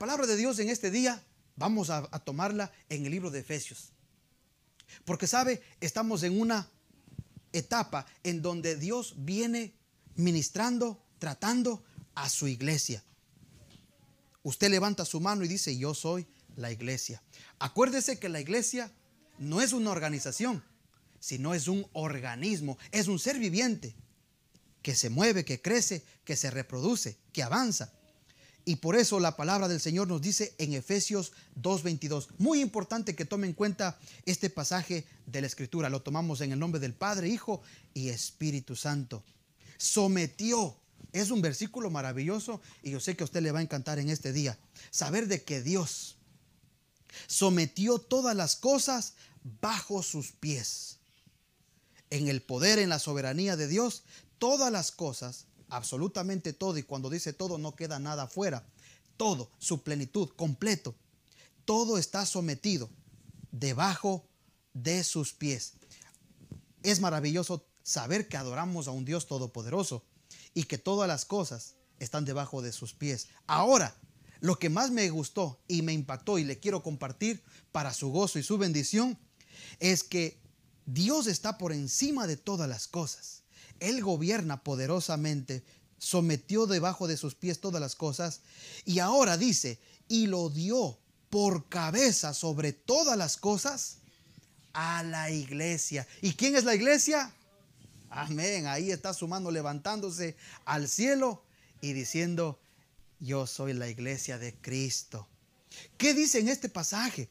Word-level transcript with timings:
La 0.00 0.06
palabra 0.06 0.26
de 0.26 0.36
Dios 0.38 0.58
en 0.58 0.70
este 0.70 0.90
día 0.90 1.22
vamos 1.56 1.90
a, 1.90 2.08
a 2.10 2.20
tomarla 2.20 2.72
en 2.88 3.04
el 3.04 3.10
libro 3.10 3.30
de 3.30 3.40
Efesios. 3.40 3.92
Porque 5.04 5.26
sabe, 5.26 5.62
estamos 5.78 6.22
en 6.22 6.40
una 6.40 6.70
etapa 7.52 8.06
en 8.22 8.40
donde 8.40 8.76
Dios 8.76 9.12
viene 9.18 9.74
ministrando, 10.16 11.04
tratando 11.18 11.84
a 12.14 12.30
su 12.30 12.48
iglesia. 12.48 13.04
Usted 14.42 14.70
levanta 14.70 15.04
su 15.04 15.20
mano 15.20 15.44
y 15.44 15.48
dice, 15.48 15.76
yo 15.76 15.92
soy 15.92 16.26
la 16.56 16.72
iglesia. 16.72 17.22
Acuérdese 17.58 18.18
que 18.18 18.30
la 18.30 18.40
iglesia 18.40 18.90
no 19.38 19.60
es 19.60 19.74
una 19.74 19.90
organización, 19.90 20.64
sino 21.18 21.52
es 21.52 21.68
un 21.68 21.86
organismo, 21.92 22.78
es 22.90 23.06
un 23.06 23.18
ser 23.18 23.38
viviente 23.38 23.94
que 24.80 24.94
se 24.94 25.10
mueve, 25.10 25.44
que 25.44 25.60
crece, 25.60 26.02
que 26.24 26.36
se 26.36 26.50
reproduce, 26.50 27.18
que 27.34 27.42
avanza. 27.42 27.92
Y 28.70 28.76
por 28.76 28.94
eso 28.94 29.18
la 29.18 29.36
palabra 29.36 29.66
del 29.66 29.80
Señor 29.80 30.06
nos 30.06 30.22
dice 30.22 30.54
en 30.58 30.74
Efesios 30.74 31.32
2.22. 31.60 32.28
Muy 32.38 32.60
importante 32.60 33.16
que 33.16 33.24
tome 33.24 33.48
en 33.48 33.52
cuenta 33.52 33.98
este 34.26 34.48
pasaje 34.48 35.04
de 35.26 35.40
la 35.40 35.48
Escritura. 35.48 35.90
Lo 35.90 36.02
tomamos 36.02 36.40
en 36.40 36.52
el 36.52 36.58
nombre 36.60 36.78
del 36.78 36.94
Padre, 36.94 37.28
Hijo 37.28 37.62
y 37.94 38.10
Espíritu 38.10 38.76
Santo. 38.76 39.24
Sometió 39.76 40.76
es 41.10 41.32
un 41.32 41.42
versículo 41.42 41.90
maravilloso 41.90 42.60
y 42.84 42.92
yo 42.92 43.00
sé 43.00 43.16
que 43.16 43.24
a 43.24 43.26
usted 43.26 43.42
le 43.42 43.50
va 43.50 43.58
a 43.58 43.62
encantar 43.62 43.98
en 43.98 44.08
este 44.08 44.32
día. 44.32 44.56
Saber 44.92 45.26
de 45.26 45.42
que 45.42 45.62
Dios 45.62 46.14
sometió 47.26 47.98
todas 47.98 48.36
las 48.36 48.54
cosas 48.54 49.14
bajo 49.60 50.04
sus 50.04 50.30
pies. 50.30 50.98
En 52.10 52.28
el 52.28 52.40
poder, 52.40 52.78
en 52.78 52.88
la 52.88 53.00
soberanía 53.00 53.56
de 53.56 53.66
Dios, 53.66 54.04
todas 54.38 54.70
las 54.70 54.92
cosas, 54.92 55.46
absolutamente 55.70 56.52
todo, 56.52 56.76
y 56.78 56.82
cuando 56.82 57.10
dice 57.10 57.32
todo 57.32 57.58
no 57.58 57.74
queda 57.74 57.98
nada 57.98 58.26
fuera, 58.26 58.66
todo, 59.16 59.50
su 59.58 59.82
plenitud, 59.82 60.28
completo, 60.36 60.94
todo 61.64 61.98
está 61.98 62.26
sometido 62.26 62.90
debajo 63.52 64.26
de 64.74 65.04
sus 65.04 65.32
pies. 65.32 65.74
Es 66.82 67.00
maravilloso 67.00 67.66
saber 67.82 68.28
que 68.28 68.36
adoramos 68.36 68.88
a 68.88 68.92
un 68.92 69.04
Dios 69.04 69.26
todopoderoso 69.26 70.04
y 70.54 70.64
que 70.64 70.78
todas 70.78 71.08
las 71.08 71.24
cosas 71.24 71.74
están 71.98 72.24
debajo 72.24 72.62
de 72.62 72.72
sus 72.72 72.94
pies. 72.94 73.28
Ahora, 73.46 73.94
lo 74.40 74.58
que 74.58 74.70
más 74.70 74.90
me 74.90 75.08
gustó 75.10 75.60
y 75.68 75.82
me 75.82 75.92
impactó 75.92 76.38
y 76.38 76.44
le 76.44 76.58
quiero 76.58 76.82
compartir 76.82 77.42
para 77.72 77.92
su 77.92 78.10
gozo 78.10 78.38
y 78.38 78.42
su 78.42 78.56
bendición 78.58 79.18
es 79.78 80.02
que 80.02 80.40
Dios 80.86 81.26
está 81.26 81.58
por 81.58 81.72
encima 81.72 82.26
de 82.26 82.36
todas 82.36 82.68
las 82.68 82.88
cosas. 82.88 83.39
Él 83.80 84.02
gobierna 84.02 84.62
poderosamente, 84.62 85.64
sometió 85.98 86.66
debajo 86.66 87.08
de 87.08 87.16
sus 87.16 87.34
pies 87.34 87.60
todas 87.60 87.80
las 87.80 87.94
cosas 87.94 88.40
y 88.84 89.00
ahora 89.00 89.36
dice, 89.36 89.78
y 90.08 90.26
lo 90.26 90.48
dio 90.48 90.98
por 91.28 91.68
cabeza 91.68 92.34
sobre 92.34 92.72
todas 92.72 93.16
las 93.16 93.36
cosas 93.36 93.98
a 94.72 95.02
la 95.02 95.30
iglesia. 95.30 96.06
¿Y 96.22 96.34
quién 96.34 96.56
es 96.56 96.64
la 96.64 96.74
iglesia? 96.74 97.32
Amén. 98.10 98.66
Ahí 98.66 98.90
está 98.90 99.14
su 99.14 99.28
mano 99.28 99.50
levantándose 99.50 100.36
al 100.64 100.88
cielo 100.88 101.44
y 101.80 101.92
diciendo, 101.92 102.60
yo 103.20 103.46
soy 103.46 103.72
la 103.74 103.88
iglesia 103.88 104.38
de 104.38 104.54
Cristo. 104.54 105.28
¿Qué 105.96 106.14
dice 106.14 106.40
en 106.40 106.48
este 106.48 106.68
pasaje? 106.68 107.28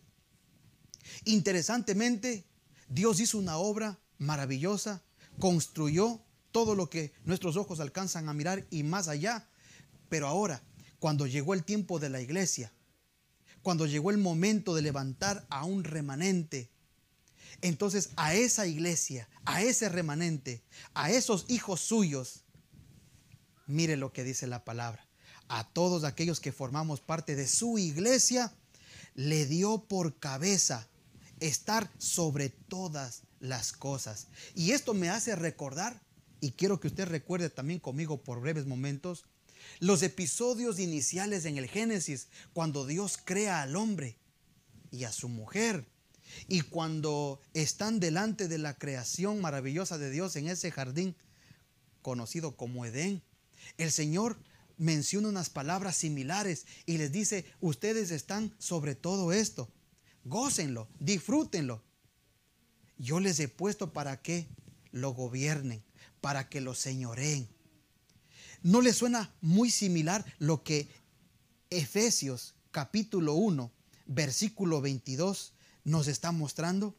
Interesantemente, 1.25 2.45
Dios 2.87 3.19
hizo 3.19 3.37
una 3.37 3.57
obra 3.57 3.99
maravillosa, 4.17 5.01
construyó 5.39 6.21
todo 6.51 6.75
lo 6.75 6.89
que 6.89 7.13
nuestros 7.25 7.57
ojos 7.57 7.79
alcanzan 7.79 8.29
a 8.29 8.33
mirar 8.33 8.65
y 8.69 8.83
más 8.83 9.07
allá. 9.07 9.47
Pero 10.09 10.27
ahora, 10.27 10.61
cuando 10.99 11.27
llegó 11.27 11.53
el 11.53 11.63
tiempo 11.63 11.99
de 11.99 12.09
la 12.09 12.21
iglesia, 12.21 12.71
cuando 13.61 13.85
llegó 13.85 14.11
el 14.11 14.17
momento 14.17 14.75
de 14.75 14.81
levantar 14.81 15.45
a 15.49 15.65
un 15.65 15.83
remanente, 15.83 16.69
entonces 17.61 18.11
a 18.15 18.33
esa 18.33 18.67
iglesia, 18.67 19.27
a 19.45 19.61
ese 19.61 19.89
remanente, 19.89 20.63
a 20.93 21.11
esos 21.11 21.45
hijos 21.49 21.81
suyos, 21.81 22.43
mire 23.67 23.97
lo 23.97 24.13
que 24.13 24.23
dice 24.23 24.47
la 24.47 24.63
palabra. 24.63 25.05
A 25.47 25.67
todos 25.67 26.03
aquellos 26.03 26.39
que 26.39 26.51
formamos 26.51 27.01
parte 27.01 27.35
de 27.35 27.47
su 27.47 27.77
iglesia, 27.77 28.53
le 29.15 29.45
dio 29.45 29.83
por 29.87 30.17
cabeza 30.19 30.87
estar 31.39 31.91
sobre 31.97 32.49
todas 32.49 33.23
las 33.39 33.73
cosas. 33.73 34.27
Y 34.55 34.71
esto 34.71 34.93
me 34.93 35.09
hace 35.09 35.35
recordar, 35.35 36.01
y 36.41 36.51
quiero 36.51 36.79
que 36.79 36.87
usted 36.87 37.07
recuerde 37.07 37.49
también 37.49 37.79
conmigo 37.79 38.23
por 38.23 38.41
breves 38.41 38.65
momentos, 38.65 39.25
los 39.79 40.03
episodios 40.03 40.79
iniciales 40.79 41.45
en 41.45 41.57
el 41.57 41.67
Génesis, 41.67 42.27
cuando 42.53 42.85
Dios 42.85 43.17
crea 43.23 43.61
al 43.61 43.75
hombre 43.75 44.17
y 44.91 45.03
a 45.03 45.11
su 45.11 45.29
mujer 45.29 45.85
y 46.47 46.61
cuando 46.61 47.41
están 47.53 47.99
delante 47.99 48.47
de 48.47 48.57
la 48.57 48.77
creación 48.77 49.41
maravillosa 49.41 49.97
de 49.97 50.11
Dios 50.11 50.35
en 50.35 50.47
ese 50.47 50.71
jardín 50.71 51.15
conocido 52.01 52.55
como 52.55 52.85
Edén, 52.85 53.21
el 53.77 53.91
Señor 53.91 54.37
menciona 54.77 55.27
unas 55.27 55.49
palabras 55.49 55.97
similares 55.97 56.65
y 56.85 56.97
les 56.97 57.11
dice, 57.11 57.45
ustedes 57.59 58.11
están 58.11 58.55
sobre 58.57 58.95
todo 58.95 59.33
esto, 59.33 59.69
gócenlo, 60.23 60.87
disfrútenlo. 60.99 61.83
Yo 62.97 63.19
les 63.19 63.39
he 63.39 63.47
puesto 63.47 63.93
para 63.93 64.21
que 64.21 64.47
lo 64.91 65.13
gobiernen, 65.13 65.83
para 66.21 66.49
que 66.49 66.61
lo 66.61 66.75
señoreen. 66.75 67.47
¿No 68.61 68.81
les 68.81 68.97
suena 68.97 69.33
muy 69.41 69.71
similar 69.71 70.25
lo 70.37 70.63
que 70.63 70.89
Efesios 71.69 72.55
capítulo 72.71 73.33
1, 73.35 73.71
versículo 74.05 74.81
22 74.81 75.53
nos 75.83 76.07
está 76.07 76.31
mostrando 76.31 76.95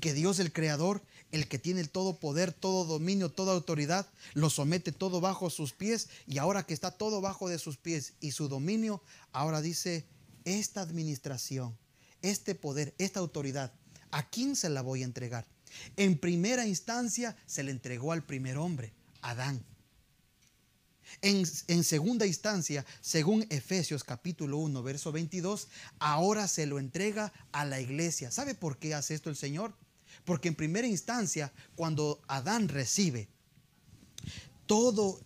que 0.00 0.14
Dios 0.14 0.38
el 0.38 0.52
Creador, 0.52 1.02
el 1.30 1.46
que 1.46 1.58
tiene 1.58 1.80
el 1.80 1.90
todo 1.90 2.18
poder, 2.18 2.52
todo 2.52 2.84
dominio, 2.84 3.30
toda 3.30 3.52
autoridad, 3.52 4.08
lo 4.34 4.50
somete 4.50 4.92
todo 4.92 5.20
bajo 5.20 5.50
sus 5.50 5.72
pies 5.72 6.08
y 6.26 6.38
ahora 6.38 6.64
que 6.64 6.74
está 6.74 6.90
todo 6.90 7.20
bajo 7.20 7.48
de 7.48 7.58
sus 7.58 7.76
pies 7.76 8.14
y 8.20 8.32
su 8.32 8.48
dominio, 8.48 9.02
ahora 9.32 9.60
dice, 9.60 10.06
esta 10.44 10.80
administración, 10.80 11.76
este 12.22 12.54
poder, 12.54 12.94
esta 12.98 13.20
autoridad, 13.20 13.72
¿a 14.10 14.28
quién 14.28 14.56
se 14.56 14.70
la 14.70 14.82
voy 14.82 15.02
a 15.02 15.06
entregar? 15.06 15.46
En 15.96 16.18
primera 16.18 16.66
instancia 16.66 17.36
se 17.46 17.62
le 17.62 17.70
entregó 17.70 18.12
al 18.12 18.24
primer 18.24 18.58
hombre, 18.58 18.92
Adán. 19.22 19.64
En, 21.22 21.84
segunda 21.84 22.26
instancia, 22.26 22.86
según 23.00 23.44
Efesios 23.50 24.04
capítulo 24.04 24.58
1, 24.58 24.82
verso 24.82 25.12
22, 25.12 25.68
ahora 25.98 26.48
se 26.48 26.66
lo 26.66 26.78
entrega 26.78 27.32
a 27.52 27.64
la 27.64 27.80
iglesia. 27.80 28.30
¿Sabe 28.30 28.54
por 28.54 28.78
qué 28.78 28.94
hace 28.94 29.14
esto 29.14 29.28
el 29.28 29.36
Señor? 29.36 29.74
Porque 30.24 30.48
en 30.48 30.54
primera 30.54 30.86
instancia, 30.86 31.52
cuando 31.74 32.22
Adán 32.28 32.68
recibe 32.68 33.28
todo 34.66 35.20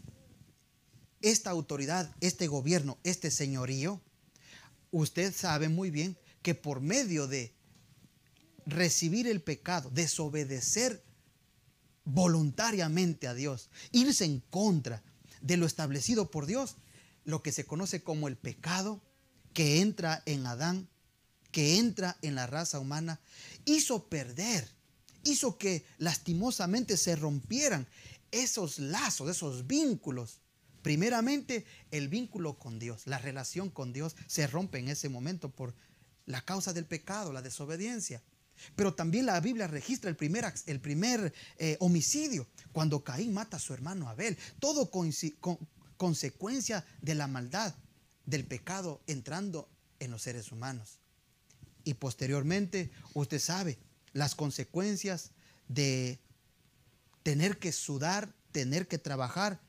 esta 1.21 1.50
autoridad, 1.50 2.11
este 2.21 2.47
gobierno, 2.47 2.99
este 3.05 3.31
señorío, 3.31 4.00
usted 4.91 5.34
sabe 5.34 5.69
muy 5.69 5.91
bien 5.91 6.16
que 6.43 6.55
por 6.55 6.81
medio 6.81 7.26
de 7.26 7.55
recibir 8.67 9.27
el 9.27 9.43
pecado, 9.43 9.91
desobedecer 9.91 11.03
voluntariamente 12.05 13.27
a 13.29 13.35
Dios, 13.35 13.71
irse 13.93 14.25
en 14.25 14.41
contra 14.41 15.03
de 15.41 15.57
lo 15.57 15.67
establecido 15.67 16.31
por 16.31 16.47
Dios, 16.47 16.77
lo 17.25 17.43
que 17.43 17.53
se 17.53 17.65
conoce 17.65 18.03
como 18.03 18.29
el 18.29 18.37
pecado 18.37 19.03
que 19.53 19.81
entra 19.81 20.23
en 20.27 20.47
Adán, 20.47 20.89
que 21.51 21.79
entra 21.79 22.17
en 22.23 22.35
la 22.35 22.47
raza 22.47 22.81
humana, 22.81 23.21
hizo 23.65 24.09
perder, 24.09 24.69
hizo 25.23 25.57
que 25.57 25.85
lastimosamente 25.99 26.97
se 26.97 27.17
rompieran 27.17 27.87
esos 28.33 28.79
lazos, 28.79 29.31
esos 29.31 29.67
vínculos. 29.67 30.41
Primeramente, 30.83 31.65
el 31.91 32.09
vínculo 32.09 32.59
con 32.59 32.79
Dios, 32.79 33.06
la 33.06 33.19
relación 33.19 33.71
con 33.71 33.93
Dios 33.93 34.17
se 34.27 34.47
rompe 34.47 34.79
en 34.79 34.88
ese 34.88 35.09
momento 35.09 35.49
por 35.50 35.75
la 36.27 36.43
causa 36.44 36.73
del 36.73 36.85
pecado, 36.85 37.33
la 37.33 37.43
desobediencia. 37.43 38.23
Pero 38.77 38.95
también 38.95 39.27
la 39.27 39.41
Biblia 39.41 39.67
registra 39.67 40.11
el 40.11 40.17
primer, 40.17 40.53
el 40.67 40.81
primer 40.81 41.33
eh, 41.59 41.77
homicidio, 41.81 42.47
cuando 42.73 43.05
Caín 43.05 43.33
mata 43.33 43.56
a 43.56 43.61
su 43.61 43.73
hermano 43.75 44.09
Abel. 44.09 44.37
Todo 44.59 44.91
con, 44.91 45.12
consecuencia 45.97 46.85
de 47.01 47.15
la 47.15 47.27
maldad, 47.27 47.75
del 48.27 48.45
pecado 48.45 49.03
entrando 49.06 49.69
en 49.99 50.11
los 50.11 50.23
seres 50.23 50.53
humanos. 50.53 50.99
Y 51.85 51.95
posteriormente, 51.95 52.91
usted 53.12 53.39
sabe, 53.39 53.79
las 54.12 54.35
consecuencias 54.35 55.33
de 55.69 56.19
tener 57.23 57.59
que 57.59 57.73
sudar, 57.73 58.33
tener 58.53 58.87
que 58.89 58.99
trabajar 58.99 59.61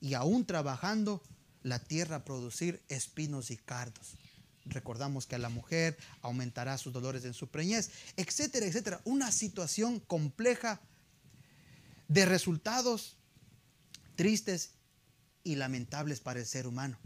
y 0.00 0.14
aún 0.14 0.44
trabajando, 0.46 1.22
la 1.62 1.78
tierra 1.78 2.24
producir 2.24 2.82
espinos 2.88 3.50
y 3.50 3.56
cardos. 3.56 4.16
Recordamos 4.66 5.26
que 5.26 5.34
a 5.34 5.38
la 5.38 5.48
mujer 5.48 5.96
aumentará 6.22 6.78
sus 6.78 6.92
dolores 6.92 7.24
en 7.24 7.34
su 7.34 7.48
preñez, 7.48 7.90
etcétera, 8.16 8.66
etcétera. 8.66 9.00
Una 9.04 9.30
situación 9.30 10.00
compleja 10.00 10.80
de 12.08 12.24
resultados 12.24 13.16
tristes 14.16 14.70
y 15.42 15.56
lamentables 15.56 16.20
para 16.20 16.40
el 16.40 16.46
ser 16.46 16.66
humano. 16.66 16.98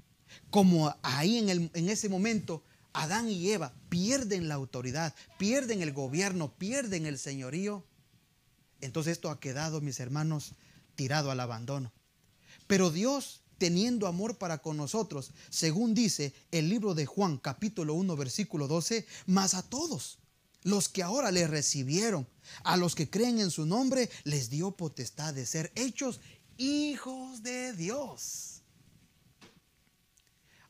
como 0.50 0.94
ahí 1.02 1.38
en, 1.38 1.48
el, 1.48 1.70
en 1.72 1.88
ese 1.88 2.08
momento 2.08 2.62
Adán 2.92 3.28
y 3.30 3.50
Eva 3.50 3.72
pierden 3.88 4.48
la 4.48 4.54
autoridad, 4.54 5.14
pierden 5.38 5.82
el 5.82 5.92
gobierno, 5.92 6.52
pierden 6.54 7.06
el 7.06 7.18
señorío, 7.18 7.86
entonces 8.80 9.12
esto 9.12 9.30
ha 9.30 9.40
quedado, 9.40 9.80
mis 9.80 10.00
hermanos, 10.00 10.54
tirado 10.94 11.30
al 11.30 11.40
abandono. 11.40 11.92
Pero 12.66 12.90
Dios, 12.90 13.42
teniendo 13.58 14.06
amor 14.06 14.38
para 14.38 14.58
con 14.58 14.76
nosotros, 14.76 15.32
según 15.50 15.94
dice 15.94 16.32
el 16.50 16.68
libro 16.68 16.94
de 16.94 17.06
Juan 17.06 17.38
capítulo 17.38 17.94
1 17.94 18.16
versículo 18.16 18.68
12, 18.68 19.06
más 19.26 19.54
a 19.54 19.62
todos 19.62 20.18
los 20.62 20.88
que 20.88 21.02
ahora 21.02 21.30
le 21.30 21.46
recibieron, 21.46 22.26
a 22.64 22.76
los 22.76 22.94
que 22.94 23.10
creen 23.10 23.40
en 23.40 23.50
su 23.50 23.66
nombre, 23.66 24.10
les 24.24 24.50
dio 24.50 24.70
potestad 24.72 25.34
de 25.34 25.46
ser 25.46 25.72
hechos 25.74 26.20
hijos 26.56 27.42
de 27.42 27.72
Dios. 27.72 28.62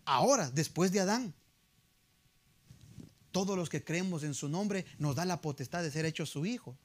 Ahora, 0.04 0.50
después 0.50 0.92
de 0.92 1.00
Adán, 1.00 1.34
todos 3.30 3.56
los 3.56 3.68
que 3.68 3.84
creemos 3.84 4.22
en 4.22 4.34
su 4.34 4.48
nombre 4.48 4.86
nos 4.98 5.16
da 5.16 5.24
la 5.24 5.40
potestad 5.40 5.82
de 5.82 5.90
ser 5.90 6.06
hechos 6.06 6.30
su 6.30 6.46
hijo. 6.46 6.76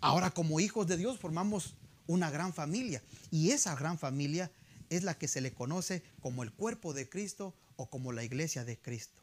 Ahora 0.00 0.30
como 0.30 0.60
hijos 0.60 0.86
de 0.86 0.96
Dios 0.96 1.18
formamos 1.18 1.74
una 2.06 2.30
gran 2.30 2.52
familia 2.52 3.02
y 3.30 3.50
esa 3.50 3.74
gran 3.74 3.98
familia 3.98 4.50
es 4.90 5.02
la 5.02 5.18
que 5.18 5.28
se 5.28 5.40
le 5.40 5.52
conoce 5.52 6.02
como 6.20 6.42
el 6.42 6.52
cuerpo 6.52 6.92
de 6.92 7.08
Cristo 7.08 7.54
o 7.76 7.88
como 7.88 8.12
la 8.12 8.24
iglesia 8.24 8.64
de 8.64 8.78
Cristo. 8.78 9.22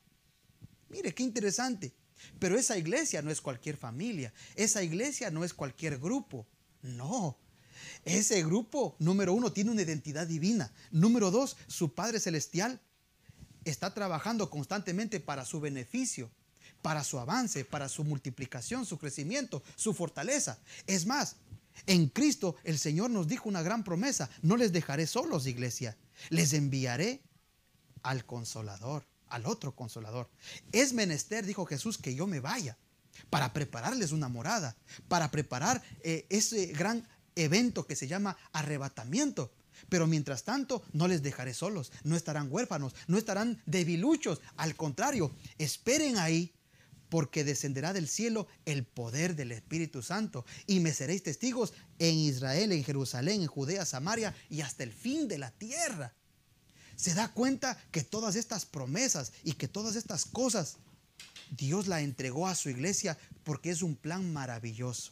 Mire, 0.90 1.14
qué 1.14 1.24
interesante. 1.24 1.94
Pero 2.40 2.58
esa 2.58 2.78
iglesia 2.78 3.22
no 3.22 3.32
es 3.32 3.42
cualquier 3.42 3.78
familia, 3.78 4.34
esa 4.56 4.84
iglesia 4.84 5.32
no 5.32 5.44
es 5.44 5.54
cualquier 5.54 5.98
grupo, 6.00 6.48
no. 6.82 7.38
Ese 8.06 8.44
grupo, 8.44 8.96
número 9.00 9.34
uno, 9.34 9.52
tiene 9.52 9.72
una 9.72 9.82
identidad 9.82 10.28
divina. 10.28 10.72
Número 10.92 11.32
dos, 11.32 11.58
su 11.68 11.94
Padre 11.94 12.20
Celestial 12.20 12.80
está 13.66 13.94
trabajando 13.94 14.50
constantemente 14.50 15.20
para 15.20 15.46
su 15.46 15.60
beneficio, 15.60 16.32
para 16.82 17.04
su 17.04 17.20
avance, 17.20 17.66
para 17.66 17.90
su 17.90 18.04
multiplicación, 18.04 18.86
su 18.86 18.98
crecimiento, 18.98 19.64
su 19.76 19.94
fortaleza. 19.94 20.60
Es 20.86 21.06
más, 21.06 21.38
en 21.86 22.08
Cristo 22.08 22.56
el 22.64 22.80
Señor 22.80 23.10
nos 23.10 23.28
dijo 23.28 23.50
una 23.50 23.62
gran 23.62 23.84
promesa, 23.84 24.30
no 24.42 24.58
les 24.58 24.72
dejaré 24.72 25.08
solos, 25.08 25.48
iglesia, 25.48 25.98
les 26.30 26.54
enviaré 26.54 27.22
al 28.04 28.26
consolador, 28.26 29.06
al 29.28 29.46
otro 29.46 29.76
consolador. 29.76 30.30
Es 30.72 30.94
menester, 30.94 31.46
dijo 31.46 31.66
Jesús, 31.66 31.98
que 31.98 32.16
yo 32.16 32.28
me 32.28 32.40
vaya 32.40 32.78
para 33.30 33.54
prepararles 33.54 34.12
una 34.12 34.28
morada, 34.28 34.76
para 35.08 35.32
preparar 35.32 35.84
eh, 36.02 36.26
ese 36.30 36.68
gran 36.68 37.08
evento 37.36 37.86
que 37.86 37.96
se 37.96 38.08
llama 38.08 38.38
arrebatamiento. 38.52 39.52
Pero 39.90 40.08
mientras 40.08 40.44
tanto, 40.44 40.84
no 40.94 41.08
les 41.08 41.24
dejaré 41.24 41.54
solos, 41.54 41.92
no 42.04 42.16
estarán 42.16 42.48
huérfanos, 42.50 42.96
no 43.08 43.18
estarán 43.18 43.62
debiluchos. 43.66 44.42
Al 44.56 44.76
contrario, 44.76 45.32
esperen 45.58 46.18
ahí, 46.18 46.54
porque 47.14 47.44
descenderá 47.44 47.94
del 47.94 48.08
cielo 48.08 48.48
el 48.66 48.86
poder 48.86 49.36
del 49.36 49.52
Espíritu 49.52 50.02
Santo, 50.02 50.48
y 50.66 50.80
me 50.80 50.92
seréis 50.92 51.22
testigos 51.22 51.72
en 52.00 52.16
Israel, 52.16 52.72
en 52.72 52.84
Jerusalén, 52.84 53.44
en 53.44 53.48
Judea, 53.48 53.86
Samaria 53.86 54.36
y 54.50 54.62
hasta 54.62 54.82
el 54.82 54.92
fin 54.92 55.28
de 55.28 55.38
la 55.38 55.52
tierra. 55.52 56.16
Se 56.96 57.14
da 57.14 57.32
cuenta 57.32 57.78
que 57.92 58.04
todas 58.04 58.36
estas 58.36 58.66
promesas 58.66 59.32
y 59.44 59.52
que 59.52 59.68
todas 59.68 59.96
estas 59.96 60.26
cosas 60.26 60.78
Dios 61.52 61.86
la 61.86 62.02
entregó 62.02 62.48
a 62.48 62.56
su 62.56 62.70
iglesia 62.70 63.16
porque 63.44 63.70
es 63.70 63.84
un 63.84 63.96
plan 63.96 64.34
maravilloso. 64.34 65.12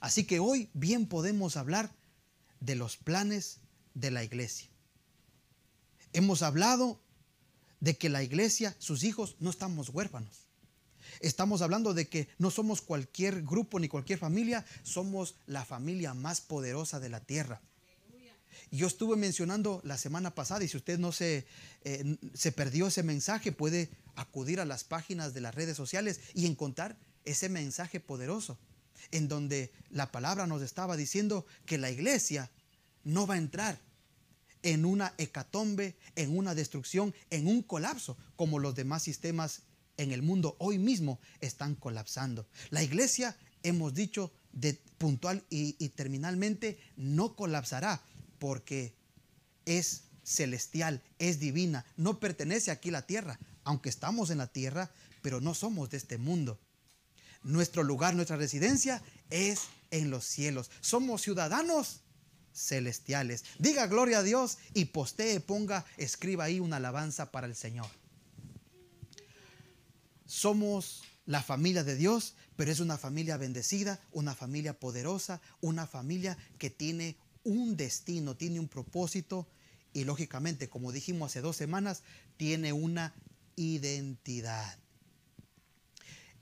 Así 0.00 0.24
que 0.24 0.40
hoy 0.40 0.70
bien 0.74 1.06
podemos 1.06 1.56
hablar 1.56 1.94
de 2.58 2.74
los 2.74 2.96
planes 2.96 3.60
de 3.94 4.10
la 4.10 4.24
iglesia. 4.24 4.68
Hemos 6.12 6.42
hablado 6.42 7.00
de 7.78 7.96
que 7.96 8.08
la 8.08 8.24
iglesia, 8.24 8.74
sus 8.80 9.04
hijos, 9.04 9.36
no 9.38 9.50
estamos 9.50 9.90
huérfanos. 9.90 10.43
Estamos 11.20 11.62
hablando 11.62 11.94
de 11.94 12.08
que 12.08 12.28
no 12.38 12.50
somos 12.50 12.82
cualquier 12.82 13.42
grupo 13.42 13.78
ni 13.78 13.88
cualquier 13.88 14.18
familia, 14.18 14.64
somos 14.82 15.36
la 15.46 15.64
familia 15.64 16.14
más 16.14 16.40
poderosa 16.40 17.00
de 17.00 17.08
la 17.08 17.20
tierra. 17.20 17.60
Yo 18.70 18.86
estuve 18.86 19.16
mencionando 19.16 19.80
la 19.84 19.98
semana 19.98 20.34
pasada 20.34 20.64
y 20.64 20.68
si 20.68 20.76
usted 20.76 20.98
no 20.98 21.12
se, 21.12 21.46
eh, 21.84 22.16
se 22.34 22.52
perdió 22.52 22.88
ese 22.88 23.02
mensaje, 23.02 23.52
puede 23.52 23.90
acudir 24.16 24.60
a 24.60 24.64
las 24.64 24.84
páginas 24.84 25.34
de 25.34 25.40
las 25.40 25.54
redes 25.54 25.76
sociales 25.76 26.20
y 26.34 26.46
encontrar 26.46 26.96
ese 27.24 27.48
mensaje 27.48 28.00
poderoso 28.00 28.58
en 29.10 29.28
donde 29.28 29.72
la 29.90 30.10
palabra 30.10 30.46
nos 30.46 30.62
estaba 30.62 30.96
diciendo 30.96 31.46
que 31.66 31.78
la 31.78 31.90
iglesia 31.90 32.50
no 33.02 33.26
va 33.26 33.34
a 33.34 33.38
entrar 33.38 33.78
en 34.62 34.84
una 34.84 35.14
hecatombe, 35.18 35.94
en 36.16 36.36
una 36.36 36.54
destrucción, 36.54 37.14
en 37.30 37.46
un 37.46 37.62
colapso, 37.62 38.16
como 38.34 38.58
los 38.58 38.74
demás 38.74 39.02
sistemas 39.02 39.62
en 39.96 40.12
el 40.12 40.22
mundo 40.22 40.56
hoy 40.58 40.78
mismo 40.78 41.20
están 41.40 41.74
colapsando. 41.74 42.46
La 42.70 42.82
iglesia, 42.82 43.36
hemos 43.62 43.94
dicho 43.94 44.32
de 44.52 44.74
puntual 44.98 45.44
y, 45.50 45.76
y 45.78 45.90
terminalmente, 45.90 46.78
no 46.96 47.36
colapsará 47.36 48.02
porque 48.38 48.94
es 49.66 50.04
celestial, 50.22 51.02
es 51.18 51.38
divina, 51.38 51.84
no 51.96 52.18
pertenece 52.18 52.70
aquí 52.70 52.88
a 52.88 52.92
la 52.92 53.06
tierra, 53.06 53.38
aunque 53.64 53.88
estamos 53.88 54.30
en 54.30 54.38
la 54.38 54.46
tierra, 54.46 54.90
pero 55.22 55.40
no 55.40 55.54
somos 55.54 55.90
de 55.90 55.96
este 55.96 56.18
mundo. 56.18 56.58
Nuestro 57.42 57.82
lugar, 57.82 58.14
nuestra 58.14 58.36
residencia 58.36 59.02
es 59.30 59.64
en 59.90 60.10
los 60.10 60.24
cielos. 60.24 60.70
Somos 60.80 61.22
ciudadanos 61.22 62.00
celestiales. 62.54 63.44
Diga 63.58 63.86
gloria 63.86 64.18
a 64.18 64.22
Dios 64.22 64.58
y 64.72 64.86
postee, 64.86 65.40
ponga, 65.40 65.84
escriba 65.96 66.44
ahí 66.44 66.60
una 66.60 66.76
alabanza 66.76 67.30
para 67.30 67.46
el 67.46 67.54
Señor. 67.54 67.86
Somos 70.26 71.02
la 71.26 71.42
familia 71.42 71.84
de 71.84 71.96
Dios, 71.96 72.34
pero 72.56 72.70
es 72.70 72.80
una 72.80 72.98
familia 72.98 73.36
bendecida, 73.36 74.00
una 74.12 74.34
familia 74.34 74.78
poderosa, 74.78 75.40
una 75.60 75.86
familia 75.86 76.36
que 76.58 76.70
tiene 76.70 77.16
un 77.44 77.76
destino, 77.76 78.36
tiene 78.36 78.60
un 78.60 78.68
propósito 78.68 79.46
y 79.92 80.04
lógicamente, 80.04 80.68
como 80.68 80.92
dijimos 80.92 81.32
hace 81.32 81.40
dos 81.40 81.56
semanas, 81.56 82.02
tiene 82.36 82.72
una 82.72 83.14
identidad. 83.56 84.78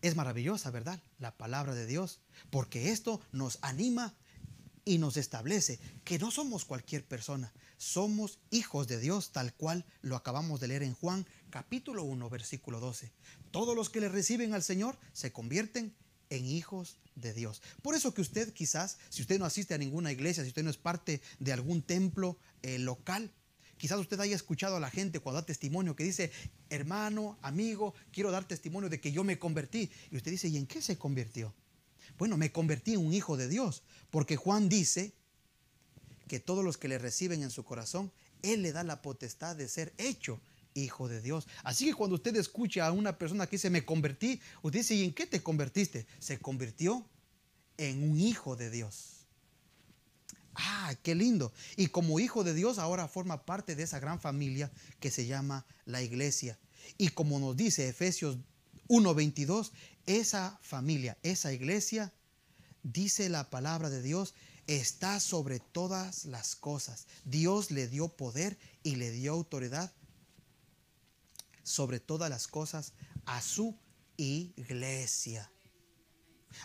Es 0.01 0.17
maravillosa, 0.17 0.71
¿verdad? 0.71 1.01
La 1.19 1.37
palabra 1.37 1.75
de 1.75 1.87
Dios, 1.87 2.21
porque 2.51 2.91
esto 2.91 3.21
nos 3.31 3.59
anima 3.63 4.15
y 4.85 4.99
nos 4.99 5.17
establece 5.17 5.79
que 6.03 6.19
no 6.19 6.31
somos 6.31 6.65
cualquier 6.65 7.05
persona, 7.05 7.53
somos 7.77 8.39
hijos 8.51 8.89
de 8.89 8.99
Dios, 8.99 9.31
tal 9.31 9.55
cual 9.55 9.85
lo 10.01 10.17
acabamos 10.17 10.61
de 10.61 10.69
leer 10.69 10.83
en 10.83 10.95
Juan 10.95 11.27
capítulo 11.53 12.03
1, 12.05 12.31
versículo 12.31 12.81
12. 12.81 13.13
Todos 13.51 13.77
los 13.77 13.91
que 13.91 14.01
le 14.01 14.09
reciben 14.09 14.55
al 14.55 14.63
Señor 14.63 14.99
se 15.13 15.33
convierten 15.33 15.95
en 16.31 16.47
hijos 16.47 16.97
de 17.15 17.35
Dios. 17.35 17.61
Por 17.83 17.95
eso 17.95 18.15
que 18.15 18.23
usted 18.23 18.55
quizás, 18.55 18.97
si 19.11 19.21
usted 19.21 19.39
no 19.39 19.45
asiste 19.45 19.75
a 19.75 19.79
ninguna 19.79 20.11
iglesia, 20.11 20.43
si 20.43 20.49
usted 20.49 20.65
no 20.65 20.71
es 20.71 20.79
parte 20.79 21.21
de 21.39 21.53
algún 21.53 21.83
templo 21.83 22.39
eh, 22.63 22.79
local, 22.79 23.31
quizás 23.77 24.01
usted 24.01 24.19
haya 24.19 24.35
escuchado 24.35 24.77
a 24.77 24.81
la 24.81 24.91
gente 24.91 25.21
cuando 25.21 25.43
da 25.43 25.47
testimonio 25.47 25.95
que 25.95 26.05
dice, 26.05 26.33
hermano, 26.71 27.39
amigo, 27.43 27.95
quiero 28.13 28.31
dar 28.31 28.49
testimonio 28.49 28.89
de 28.89 28.99
que 28.99 29.13
yo 29.13 29.23
me 29.23 29.39
convertí. 29.39 29.91
Y 30.11 30.17
usted 30.17 30.31
dice, 30.31 30.49
¿y 30.49 30.57
en 30.57 30.67
qué 30.67 30.81
se 30.81 30.97
convirtió? 30.97 31.55
Bueno, 32.17 32.39
me 32.39 32.51
convertí 32.51 32.95
en 32.95 33.05
un 33.07 33.13
hijo 33.13 33.37
de 33.37 33.49
Dios, 33.49 33.83
porque 34.11 34.37
Juan 34.37 34.71
dice 34.71 35.13
que 36.29 36.41
todos 36.41 36.65
los 36.65 36.79
que 36.79 36.89
le 36.89 36.97
reciben 36.97 37.43
en 37.43 37.51
su 37.51 37.63
corazón, 37.63 38.11
Él 38.41 38.63
le 38.63 38.73
da 38.73 38.85
la 38.85 39.03
potestad 39.03 39.55
de 39.55 39.69
ser 39.69 39.93
hecho 39.99 40.41
hijo 40.75 41.09
de 41.09 41.21
Dios. 41.21 41.47
Así 41.63 41.87
que 41.87 41.95
cuando 41.95 42.17
usted 42.17 42.35
escucha 42.37 42.87
a 42.87 42.93
una 42.93 43.19
persona 43.19 43.47
que 43.47 43.57
dice, 43.57 43.71
me 43.71 43.85
convertí, 43.85 44.41
usted 44.63 44.81
dice, 44.81 44.95
¿y 44.95 45.05
en 45.05 45.13
qué 45.13 45.27
te 45.27 45.43
convertiste? 45.43 46.07
Se 46.19 46.39
convirtió 46.39 47.07
en 47.77 48.03
un 48.03 48.19
hijo 48.21 48.57
de 48.57 48.71
Dios. 48.71 49.23
Ah, 50.55 50.95
qué 51.03 51.15
lindo. 51.15 51.53
Y 51.77 51.89
como 51.89 52.21
hijo 52.21 52.45
de 52.45 52.55
Dios 52.55 52.79
ahora 52.79 53.09
forma 53.09 53.45
parte 53.45 53.75
de 53.75 53.85
esa 53.85 54.01
gran 54.01 54.21
familia 54.21 54.71
que 55.01 55.11
se 55.11 55.27
llama 55.27 55.65
la 55.87 56.03
iglesia. 56.03 56.59
Y 56.99 57.09
como 57.09 57.39
nos 57.39 57.57
dice 57.57 57.89
Efesios 57.89 58.37
1:22, 58.89 59.73
esa 60.07 60.59
familia, 60.63 61.17
esa 61.23 61.53
iglesia, 61.53 62.13
dice 62.83 63.29
la 63.29 63.49
palabra 63.49 63.89
de 63.89 64.03
Dios, 64.03 64.35
está 64.67 65.21
sobre 65.21 65.61
todas 65.61 66.25
las 66.25 66.55
cosas. 66.55 67.07
Dios 67.25 67.71
le 67.71 67.89
dio 67.89 68.09
poder 68.09 68.59
y 68.83 68.97
le 68.97 69.11
dio 69.11 69.33
autoridad 69.33 69.93
sobre 71.63 72.01
todas 72.01 72.31
las 72.31 72.49
cosas 72.49 72.93
a 73.27 73.41
su 73.41 73.77
iglesia. 74.17 75.51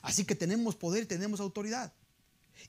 Así 0.01 0.25
que 0.25 0.35
tenemos 0.35 0.75
poder, 0.75 1.05
tenemos 1.05 1.39
autoridad. 1.39 1.93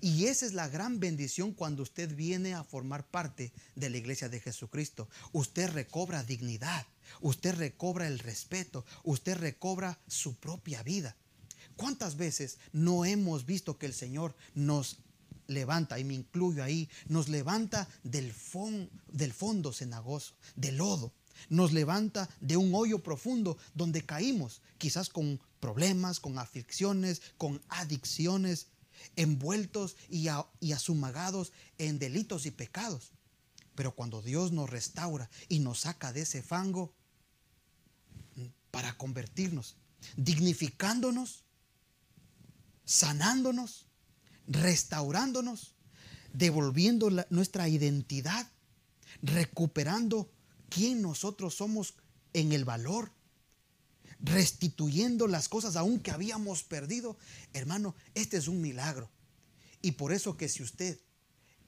Y 0.01 0.27
esa 0.27 0.47
es 0.47 0.53
la 0.53 0.69
gran 0.69 1.01
bendición 1.01 1.53
cuando 1.53 1.83
usted 1.83 2.15
viene 2.15 2.55
a 2.55 2.63
formar 2.63 3.07
parte 3.07 3.53
de 3.75 3.91
la 3.91 3.97
iglesia 3.97 4.29
de 4.29 4.41
Jesucristo. 4.41 5.09
Usted 5.33 5.71
recobra 5.71 6.23
dignidad, 6.23 6.87
usted 7.21 7.55
recobra 7.55 8.07
el 8.07 8.19
respeto, 8.19 8.85
usted 9.03 9.37
recobra 9.37 9.99
su 10.07 10.35
propia 10.37 10.83
vida. 10.83 11.17
¿Cuántas 11.77 12.17
veces 12.17 12.59
no 12.73 13.05
hemos 13.05 13.47
visto 13.47 13.79
que 13.79 13.87
el 13.87 13.95
Señor 13.95 14.35
nos 14.55 14.99
levanta, 15.49 15.99
y 15.99 16.05
me 16.05 16.15
incluyo 16.15 16.63
ahí, 16.63 16.89
nos 17.09 17.29
levanta 17.29 17.89
del, 18.05 18.33
del 19.11 19.33
fondo 19.33 19.73
cenagoso, 19.73 20.35
del 20.55 20.77
lodo. 20.77 21.13
Nos 21.49 21.73
levanta 21.73 22.29
de 22.41 22.57
un 22.57 22.75
hoyo 22.75 23.03
profundo 23.03 23.57
donde 23.75 24.05
caímos, 24.05 24.61
quizás 24.79 25.09
con 25.09 25.41
problemas, 25.61 26.21
con 26.21 26.39
aflicciones, 26.39 27.23
con 27.37 27.61
adicciones, 27.69 28.67
envueltos 29.17 29.97
y, 30.09 30.29
y 30.61 30.73
asumagados 30.73 31.53
en 31.79 31.99
delitos 31.99 32.47
y 32.47 32.51
pecados. 32.51 33.13
Pero 33.75 33.95
cuando 33.95 34.23
Dios 34.23 34.53
nos 34.53 34.69
restaura 34.69 35.31
y 35.49 35.61
nos 35.61 35.81
saca 35.81 36.13
de 36.13 36.23
ese 36.23 36.43
fango 36.43 36.93
para 38.71 38.97
convertirnos, 38.97 39.77
dignificándonos, 40.17 41.45
sanándonos, 42.85 43.87
restaurándonos, 44.47 45.75
devolviendo 46.33 47.11
nuestra 47.31 47.69
identidad, 47.69 48.51
recuperando 49.23 50.31
quién 50.69 51.03
nosotros 51.03 51.55
somos 51.55 51.95
en 52.33 52.53
el 52.53 52.65
valor, 52.65 53.13
restituyendo 54.21 55.27
las 55.27 55.49
cosas 55.49 55.77
aún 55.77 56.01
que 56.01 56.11
habíamos 56.11 56.63
perdido. 56.65 57.17
Hermano, 57.53 57.95
este 58.15 58.37
es 58.37 58.49
un 58.49 58.61
milagro. 58.61 59.11
Y 59.81 59.93
por 59.93 60.13
eso 60.13 60.37
que 60.37 60.49
si 60.49 60.63
usted 60.63 60.99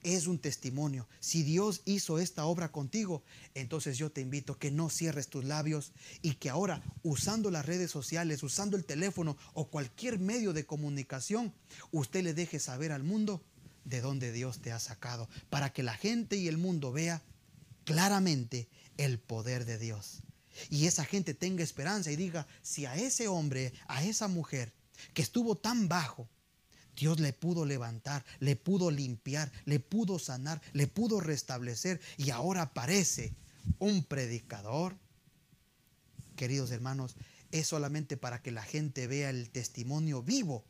es 0.03 0.27
un 0.27 0.39
testimonio. 0.39 1.07
Si 1.19 1.43
Dios 1.43 1.81
hizo 1.85 2.19
esta 2.19 2.45
obra 2.45 2.71
contigo, 2.71 3.23
entonces 3.53 3.97
yo 3.97 4.11
te 4.11 4.21
invito 4.21 4.57
que 4.57 4.71
no 4.71 4.89
cierres 4.89 5.27
tus 5.27 5.45
labios 5.45 5.91
y 6.21 6.35
que 6.35 6.49
ahora, 6.49 6.81
usando 7.03 7.51
las 7.51 7.65
redes 7.65 7.91
sociales, 7.91 8.43
usando 8.43 8.77
el 8.77 8.85
teléfono 8.85 9.37
o 9.53 9.67
cualquier 9.67 10.19
medio 10.19 10.53
de 10.53 10.65
comunicación, 10.65 11.53
usted 11.91 12.23
le 12.23 12.33
deje 12.33 12.59
saber 12.59 12.91
al 12.91 13.03
mundo 13.03 13.43
de 13.85 14.01
dónde 14.01 14.31
Dios 14.31 14.59
te 14.59 14.71
ha 14.71 14.79
sacado, 14.79 15.27
para 15.49 15.73
que 15.73 15.83
la 15.83 15.95
gente 15.95 16.35
y 16.35 16.47
el 16.47 16.57
mundo 16.57 16.91
vea 16.91 17.21
claramente 17.83 18.69
el 18.97 19.19
poder 19.19 19.65
de 19.65 19.77
Dios. 19.77 20.23
Y 20.69 20.87
esa 20.87 21.05
gente 21.05 21.33
tenga 21.33 21.63
esperanza 21.63 22.11
y 22.11 22.15
diga, 22.15 22.47
si 22.61 22.85
a 22.85 22.95
ese 22.95 23.27
hombre, 23.27 23.73
a 23.87 24.03
esa 24.03 24.27
mujer 24.27 24.73
que 25.13 25.21
estuvo 25.21 25.57
tan 25.57 25.87
bajo, 25.87 26.29
Dios 26.95 27.19
le 27.19 27.33
pudo 27.33 27.65
levantar, 27.65 28.25
le 28.39 28.55
pudo 28.55 28.91
limpiar, 28.91 29.51
le 29.65 29.79
pudo 29.79 30.19
sanar, 30.19 30.61
le 30.73 30.87
pudo 30.87 31.19
restablecer 31.19 32.01
y 32.17 32.31
ahora 32.31 32.63
aparece 32.63 33.33
un 33.79 34.03
predicador. 34.03 34.97
Queridos 36.35 36.71
hermanos, 36.71 37.15
es 37.51 37.67
solamente 37.67 38.17
para 38.17 38.41
que 38.41 38.51
la 38.51 38.63
gente 38.63 39.07
vea 39.07 39.29
el 39.29 39.49
testimonio 39.49 40.21
vivo 40.21 40.65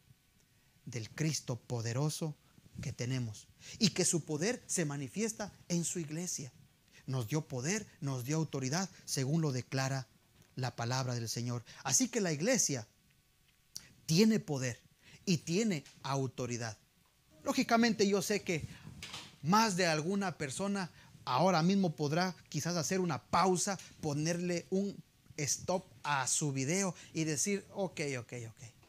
del 0.86 1.10
Cristo 1.10 1.60
poderoso 1.60 2.38
que 2.82 2.94
tenemos 2.94 3.48
y 3.80 3.90
que 3.90 4.06
su 4.06 4.26
poder 4.26 4.64
se 4.68 4.86
manifiesta 4.86 5.54
en 5.68 5.84
su 5.84 6.00
iglesia. 6.00 6.52
Nos 7.06 7.28
dio 7.28 7.48
poder, 7.48 7.88
nos 8.00 8.26
dio 8.26 8.38
autoridad, 8.38 8.90
según 9.06 9.42
lo 9.42 9.52
declara 9.52 10.08
la 10.56 10.76
palabra 10.76 11.16
del 11.16 11.30
Señor. 11.30 11.64
Así 11.84 12.10
que 12.10 12.22
la 12.22 12.32
iglesia 12.32 12.88
tiene 14.06 14.40
poder 14.40 14.82
y 15.26 15.38
tiene 15.38 15.84
autoridad. 16.04 16.78
Lógicamente 17.44 18.08
yo 18.08 18.22
sé 18.22 18.44
que 18.44 18.68
más 19.42 19.76
de 19.76 19.88
alguna 19.88 20.38
persona 20.38 20.92
ahora 21.26 21.64
mismo 21.64 21.96
podrá 21.96 22.36
quizás 22.50 22.76
hacer 22.76 23.00
una 23.00 23.22
pausa, 23.22 23.80
ponerle 24.02 24.68
un 24.70 24.96
stop 25.38 25.86
a 26.04 26.28
su 26.28 26.52
video 26.52 26.94
y 27.14 27.24
decir, 27.24 27.66
ok, 27.74 28.02
ok, 28.20 28.34
ok. 28.50 28.81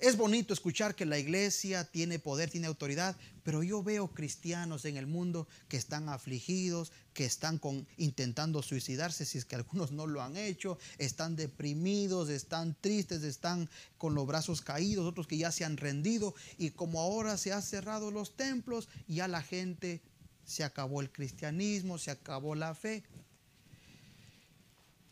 Es 0.00 0.16
bonito 0.16 0.52
escuchar 0.52 0.96
que 0.96 1.06
la 1.06 1.18
iglesia 1.18 1.84
tiene 1.84 2.18
poder, 2.18 2.50
tiene 2.50 2.66
autoridad, 2.66 3.16
pero 3.44 3.62
yo 3.62 3.82
veo 3.82 4.08
cristianos 4.08 4.84
en 4.84 4.96
el 4.96 5.06
mundo 5.06 5.46
que 5.68 5.76
están 5.76 6.08
afligidos, 6.08 6.92
que 7.14 7.24
están 7.24 7.58
con, 7.58 7.86
intentando 7.96 8.60
suicidarse, 8.60 9.24
si 9.24 9.38
es 9.38 9.44
que 9.44 9.54
algunos 9.54 9.92
no 9.92 10.06
lo 10.06 10.20
han 10.20 10.36
hecho, 10.36 10.78
están 10.98 11.36
deprimidos, 11.36 12.28
están 12.28 12.76
tristes, 12.80 13.22
están 13.22 13.70
con 13.96 14.14
los 14.14 14.26
brazos 14.26 14.60
caídos, 14.62 15.06
otros 15.06 15.28
que 15.28 15.38
ya 15.38 15.52
se 15.52 15.64
han 15.64 15.76
rendido 15.76 16.34
y 16.58 16.70
como 16.70 17.00
ahora 17.00 17.38
se 17.38 17.52
han 17.52 17.62
cerrado 17.62 18.10
los 18.10 18.36
templos, 18.36 18.88
ya 19.06 19.28
la 19.28 19.42
gente 19.42 20.02
se 20.44 20.64
acabó 20.64 21.00
el 21.00 21.12
cristianismo, 21.12 21.98
se 21.98 22.10
acabó 22.10 22.56
la 22.56 22.74
fe. 22.74 23.04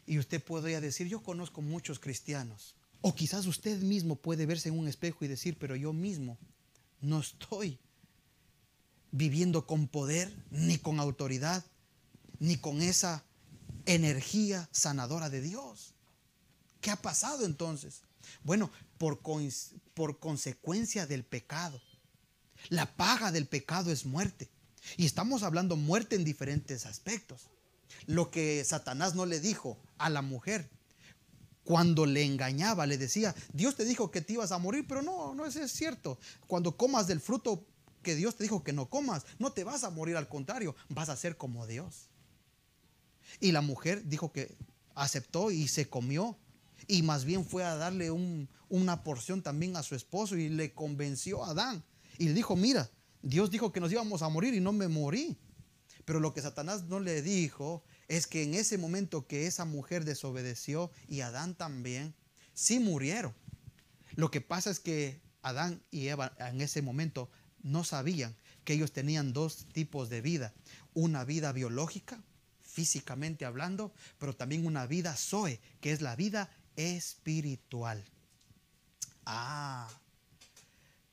Y 0.06 0.18
usted 0.18 0.42
podría 0.42 0.80
decir, 0.80 1.06
yo 1.06 1.22
conozco 1.22 1.62
muchos 1.62 2.00
cristianos 2.00 2.74
o 3.02 3.14
quizás 3.14 3.46
usted 3.46 3.80
mismo 3.82 4.16
puede 4.16 4.46
verse 4.46 4.68
en 4.68 4.78
un 4.78 4.88
espejo 4.88 5.24
y 5.24 5.28
decir, 5.28 5.56
pero 5.58 5.76
yo 5.76 5.92
mismo 5.92 6.38
no 7.00 7.20
estoy 7.20 7.78
viviendo 9.10 9.66
con 9.66 9.88
poder, 9.88 10.32
ni 10.50 10.78
con 10.78 11.00
autoridad, 11.00 11.64
ni 12.38 12.56
con 12.56 12.80
esa 12.80 13.24
energía 13.86 14.68
sanadora 14.72 15.28
de 15.30 15.40
Dios. 15.40 15.94
¿Qué 16.80 16.90
ha 16.90 16.96
pasado 16.96 17.44
entonces? 17.44 18.02
Bueno, 18.44 18.70
por, 18.98 19.20
por 19.94 20.18
consecuencia 20.20 21.06
del 21.06 21.24
pecado. 21.24 21.80
La 22.68 22.96
paga 22.96 23.32
del 23.32 23.46
pecado 23.46 23.90
es 23.90 24.06
muerte. 24.06 24.48
Y 24.96 25.06
estamos 25.06 25.42
hablando 25.42 25.76
muerte 25.76 26.16
en 26.16 26.24
diferentes 26.24 26.86
aspectos. 26.86 27.48
Lo 28.06 28.30
que 28.30 28.64
Satanás 28.64 29.14
no 29.14 29.26
le 29.26 29.40
dijo 29.40 29.78
a 29.98 30.08
la 30.08 30.22
mujer, 30.22 30.70
cuando 31.64 32.06
le 32.06 32.24
engañaba, 32.24 32.86
le 32.86 32.98
decía, 32.98 33.34
Dios 33.52 33.76
te 33.76 33.84
dijo 33.84 34.10
que 34.10 34.20
te 34.20 34.34
ibas 34.34 34.52
a 34.52 34.58
morir, 34.58 34.84
pero 34.88 35.02
no, 35.02 35.34
no 35.34 35.46
es 35.46 35.72
cierto. 35.72 36.18
Cuando 36.46 36.76
comas 36.76 37.06
del 37.06 37.20
fruto 37.20 37.66
que 38.02 38.16
Dios 38.16 38.36
te 38.36 38.42
dijo 38.42 38.64
que 38.64 38.72
no 38.72 38.90
comas, 38.90 39.24
no 39.38 39.52
te 39.52 39.64
vas 39.64 39.84
a 39.84 39.90
morir, 39.90 40.16
al 40.16 40.28
contrario, 40.28 40.74
vas 40.88 41.08
a 41.08 41.16
ser 41.16 41.36
como 41.36 41.66
Dios. 41.66 42.08
Y 43.40 43.52
la 43.52 43.60
mujer 43.60 44.08
dijo 44.08 44.32
que 44.32 44.56
aceptó 44.94 45.50
y 45.50 45.68
se 45.68 45.88
comió. 45.88 46.36
Y 46.88 47.02
más 47.02 47.24
bien 47.24 47.44
fue 47.44 47.64
a 47.64 47.76
darle 47.76 48.10
una 48.10 49.04
porción 49.04 49.42
también 49.42 49.76
a 49.76 49.82
su 49.82 49.94
esposo 49.94 50.36
y 50.36 50.48
le 50.48 50.74
convenció 50.74 51.44
a 51.44 51.50
Adán. 51.50 51.84
Y 52.18 52.26
le 52.26 52.34
dijo, 52.34 52.56
mira, 52.56 52.90
Dios 53.22 53.50
dijo 53.50 53.72
que 53.72 53.80
nos 53.80 53.92
íbamos 53.92 54.22
a 54.22 54.28
morir 54.28 54.54
y 54.54 54.60
no 54.60 54.72
me 54.72 54.88
morí. 54.88 55.38
Pero 56.04 56.20
lo 56.20 56.34
que 56.34 56.42
Satanás 56.42 56.84
no 56.84 57.00
le 57.00 57.22
dijo 57.22 57.84
es 58.08 58.26
que 58.26 58.42
en 58.42 58.54
ese 58.54 58.78
momento 58.78 59.26
que 59.26 59.46
esa 59.46 59.64
mujer 59.64 60.04
desobedeció 60.04 60.90
y 61.08 61.20
Adán 61.20 61.54
también, 61.54 62.14
sí 62.54 62.80
murieron. 62.80 63.34
Lo 64.14 64.30
que 64.30 64.40
pasa 64.40 64.70
es 64.70 64.80
que 64.80 65.20
Adán 65.42 65.82
y 65.90 66.08
Eva 66.08 66.34
en 66.38 66.60
ese 66.60 66.82
momento 66.82 67.30
no 67.62 67.84
sabían 67.84 68.36
que 68.64 68.74
ellos 68.74 68.92
tenían 68.92 69.32
dos 69.32 69.66
tipos 69.72 70.08
de 70.08 70.20
vida. 70.20 70.52
Una 70.94 71.24
vida 71.24 71.52
biológica, 71.52 72.22
físicamente 72.60 73.44
hablando, 73.44 73.92
pero 74.18 74.34
también 74.34 74.66
una 74.66 74.86
vida 74.86 75.16
zoe, 75.16 75.60
que 75.80 75.92
es 75.92 76.00
la 76.00 76.16
vida 76.16 76.50
espiritual. 76.76 78.04
Ah, 79.24 79.88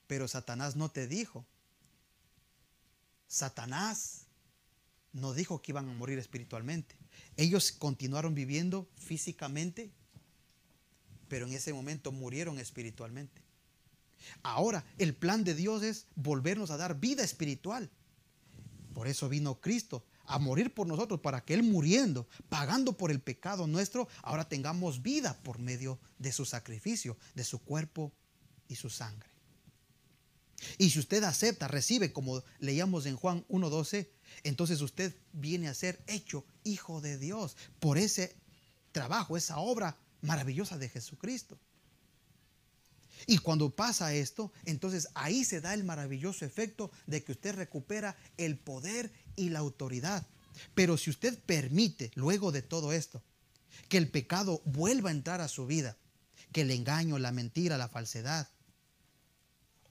pero 0.08 0.27
Satanás 0.27 0.75
no 0.75 0.89
te 0.89 1.08
dijo. 1.08 1.46
Satanás 3.27 4.25
no 5.13 5.34
dijo 5.34 5.62
que 5.62 5.72
iban 5.72 5.89
a 5.89 5.94
morir 5.94 6.20
espiritualmente. 6.20 6.96
Ellos 7.38 7.72
continuaron 7.72 8.36
viviendo 8.36 8.89
físicamente, 8.96 9.92
pero 11.28 11.48
en 11.48 11.54
ese 11.54 11.74
momento 11.74 12.12
murieron 12.12 12.60
espiritualmente. 12.60 13.42
Ahora, 14.44 14.86
el 14.98 15.16
plan 15.16 15.44
de 15.44 15.56
Dios 15.56 15.84
es 15.84 16.06
volvernos 16.16 16.72
a 16.72 16.78
dar 16.78 17.00
vida 17.00 17.24
espiritual. 17.24 17.89
Por 18.94 19.08
eso 19.08 19.30
vino 19.30 19.60
Cristo 19.62 20.04
a 20.25 20.38
morir 20.38 20.74
por 20.74 20.86
nosotros, 20.86 21.20
para 21.22 21.42
que 21.44 21.56
Él 21.56 21.63
muriendo, 21.63 22.28
pagando 22.50 22.96
por 22.96 23.10
el 23.10 23.20
pecado 23.20 23.66
nuestro, 23.66 24.08
ahora 24.22 24.48
tengamos 24.48 25.01
vida 25.01 25.42
por 25.42 25.58
medio 25.58 26.00
de 26.20 26.32
su 26.32 26.46
sacrificio, 26.46 27.18
de 27.34 27.44
su 27.44 27.60
cuerpo 27.60 28.13
y 28.68 28.75
su 28.75 28.92
sangre. 28.92 29.28
Y 30.78 30.92
si 30.92 31.00
usted 31.00 31.24
acepta, 31.24 31.68
recibe, 31.68 32.13
como 32.13 32.44
leíamos 32.60 33.06
en 33.08 33.16
Juan 33.16 33.46
1.12, 33.48 34.08
entonces 34.43 34.81
usted 34.81 35.15
viene 35.33 35.67
a 35.67 35.74
ser 35.74 36.01
hecho 36.07 36.45
hijo 36.63 37.01
de 37.01 37.17
Dios 37.17 37.57
por 37.79 37.98
ese 37.98 38.36
trabajo, 38.91 39.38
esa 39.38 39.59
obra 39.59 39.98
maravillosa 40.21 40.77
de 40.77 40.89
Jesucristo. 40.89 41.57
Y 43.27 43.39
cuando 43.39 43.69
pasa 43.69 44.13
esto, 44.13 44.51
entonces 44.65 45.09
ahí 45.13 45.43
se 45.43 45.62
da 45.62 45.74
el 45.74 45.83
maravilloso 45.83 46.45
efecto 46.45 46.89
de 47.05 47.24
que 47.24 47.33
usted 47.33 47.55
recupera 47.55 48.15
el 48.38 48.57
poder 48.57 49.12
y 49.36 49.50
la 49.50 49.59
autoridad. 49.59 50.25
Pero 50.74 50.98
si 50.98 51.09
usted 51.09 51.38
permite, 51.39 52.12
luego 52.15 52.51
de 52.51 52.62
todo 52.62 52.93
esto, 52.93 53.21
que 53.88 53.98
el 53.98 54.09
pecado 54.09 54.62
vuelva 54.65 55.09
a 55.09 55.13
entrar 55.13 55.41
a 55.41 55.48
su 55.48 55.65
vida, 55.65 55.98
que 56.51 56.62
el 56.62 56.71
engaño, 56.71 57.19
la 57.19 57.31
mentira, 57.31 57.77
la 57.77 57.89
falsedad, 57.89 58.48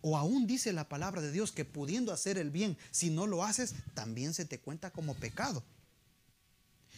o 0.09 0.17
aún 0.17 0.47
dice 0.47 0.73
la 0.73 0.88
palabra 0.88 1.21
de 1.21 1.31
Dios 1.31 1.53
que 1.53 1.67
pudiendo 1.67 2.12
hacer 2.12 2.38
el 2.38 2.50
bien, 2.50 2.79
si 2.91 3.11
no 3.11 3.27
lo 3.27 3.45
haces, 3.45 3.75
también 3.93 4.33
se 4.33 4.47
te 4.47 4.59
cuenta 4.59 4.91
como 4.91 5.15
pecado. 5.15 5.62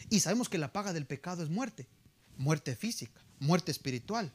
Y 0.09 0.21
sabemos 0.21 0.49
que 0.49 0.59
la 0.59 0.73
paga 0.73 0.93
del 0.93 1.07
pecado 1.07 1.43
es 1.43 1.51
muerte. 1.51 1.89
Muerte 2.37 2.77
física, 2.77 3.21
muerte 3.41 3.73
espiritual. 3.73 4.33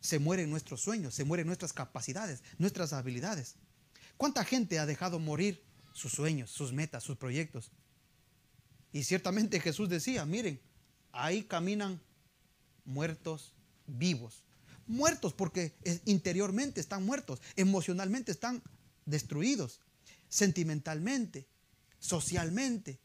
Se 0.00 0.20
mueren 0.20 0.50
nuestros 0.50 0.80
sueños, 0.80 1.14
se 1.14 1.24
mueren 1.24 1.48
nuestras 1.48 1.72
capacidades, 1.72 2.42
nuestras 2.58 2.92
habilidades. 2.92 3.56
¿Cuánta 4.16 4.44
gente 4.44 4.78
ha 4.78 4.86
dejado 4.86 5.18
morir 5.18 5.64
sus 5.92 6.12
sueños, 6.12 6.50
sus 6.50 6.72
metas, 6.72 7.02
sus 7.02 7.16
proyectos? 7.16 7.72
Y 8.92 9.02
ciertamente 9.02 9.58
Jesús 9.58 9.88
decía, 9.88 10.24
miren, 10.24 10.60
ahí 11.10 11.42
caminan 11.42 12.00
muertos 12.84 13.52
vivos. 13.88 14.45
Muertos 14.86 15.32
porque 15.32 15.74
interiormente 16.04 16.80
están 16.80 17.04
muertos, 17.04 17.40
emocionalmente 17.56 18.32
están 18.32 18.62
destruidos, 19.04 19.80
sentimentalmente, 20.28 21.46
socialmente, 21.98 23.00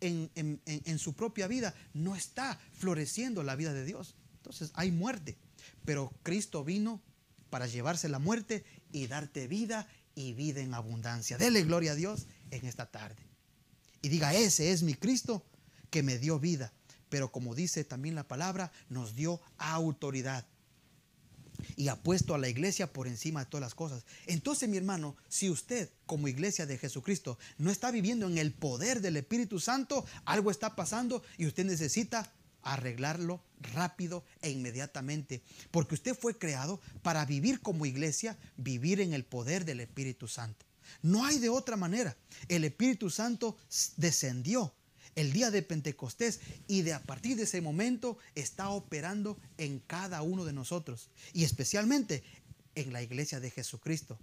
en, 0.00 0.30
en, 0.34 0.98
su 0.98 1.14
propia 1.14 1.46
vida 1.46 1.74
no 1.94 2.16
está 2.16 2.60
floreciendo 2.72 3.42
la 3.42 3.56
vida 3.56 3.72
de 3.72 3.84
Dios. 3.84 4.14
Entonces 4.36 4.70
hay 4.74 4.92
muerte. 4.92 5.36
Pero 5.84 6.12
Cristo 6.22 6.64
vino 6.64 7.02
para 7.50 7.66
llevarse 7.66 8.08
la 8.08 8.18
muerte 8.18 8.64
y 8.92 9.06
darte 9.06 9.48
vida 9.48 9.88
y 10.14 10.34
vida 10.34 10.60
en 10.60 10.74
abundancia. 10.74 11.38
Dele 11.38 11.62
gloria 11.62 11.92
a 11.92 11.96
Dios 11.96 12.26
en 12.50 12.66
esta 12.66 12.86
tarde. 12.86 13.22
Y 14.02 14.08
diga, 14.08 14.34
ese 14.34 14.72
es 14.72 14.82
mi 14.82 14.94
Cristo 14.94 15.44
que 15.90 16.02
me 16.02 16.18
dio 16.18 16.38
vida. 16.38 16.72
Pero 17.08 17.32
como 17.32 17.54
dice 17.54 17.84
también 17.84 18.14
la 18.14 18.28
palabra, 18.28 18.72
nos 18.88 19.14
dio 19.14 19.40
autoridad 19.58 20.46
y 21.76 21.88
ha 21.88 21.96
puesto 21.96 22.34
a 22.34 22.38
la 22.38 22.48
iglesia 22.48 22.92
por 22.92 23.06
encima 23.06 23.40
de 23.40 23.46
todas 23.46 23.62
las 23.62 23.74
cosas. 23.74 24.04
Entonces, 24.26 24.68
mi 24.68 24.76
hermano, 24.76 25.16
si 25.28 25.50
usted 25.50 25.90
como 26.06 26.28
iglesia 26.28 26.66
de 26.66 26.78
Jesucristo 26.78 27.38
no 27.58 27.70
está 27.70 27.90
viviendo 27.90 28.26
en 28.26 28.38
el 28.38 28.52
poder 28.52 29.00
del 29.00 29.16
Espíritu 29.16 29.60
Santo, 29.60 30.04
algo 30.24 30.50
está 30.50 30.74
pasando 30.74 31.22
y 31.36 31.46
usted 31.46 31.64
necesita 31.64 32.32
arreglarlo 32.62 33.42
rápido 33.60 34.24
e 34.42 34.50
inmediatamente, 34.50 35.42
porque 35.70 35.94
usted 35.94 36.16
fue 36.16 36.36
creado 36.36 36.80
para 37.02 37.24
vivir 37.24 37.60
como 37.60 37.86
iglesia, 37.86 38.36
vivir 38.56 39.00
en 39.00 39.12
el 39.12 39.24
poder 39.24 39.64
del 39.64 39.80
Espíritu 39.80 40.26
Santo. 40.26 40.66
No 41.02 41.24
hay 41.24 41.38
de 41.38 41.48
otra 41.48 41.76
manera. 41.76 42.16
El 42.48 42.64
Espíritu 42.64 43.10
Santo 43.10 43.56
descendió 43.96 44.74
el 45.16 45.32
día 45.32 45.50
de 45.50 45.62
Pentecostés 45.62 46.40
y 46.68 46.82
de 46.82 46.92
a 46.92 47.02
partir 47.02 47.36
de 47.36 47.42
ese 47.42 47.60
momento 47.60 48.18
está 48.34 48.68
operando 48.68 49.38
en 49.58 49.80
cada 49.80 50.22
uno 50.22 50.44
de 50.44 50.52
nosotros 50.52 51.10
y 51.32 51.44
especialmente 51.44 52.22
en 52.74 52.92
la 52.92 53.02
iglesia 53.02 53.40
de 53.40 53.50
Jesucristo. 53.50 54.18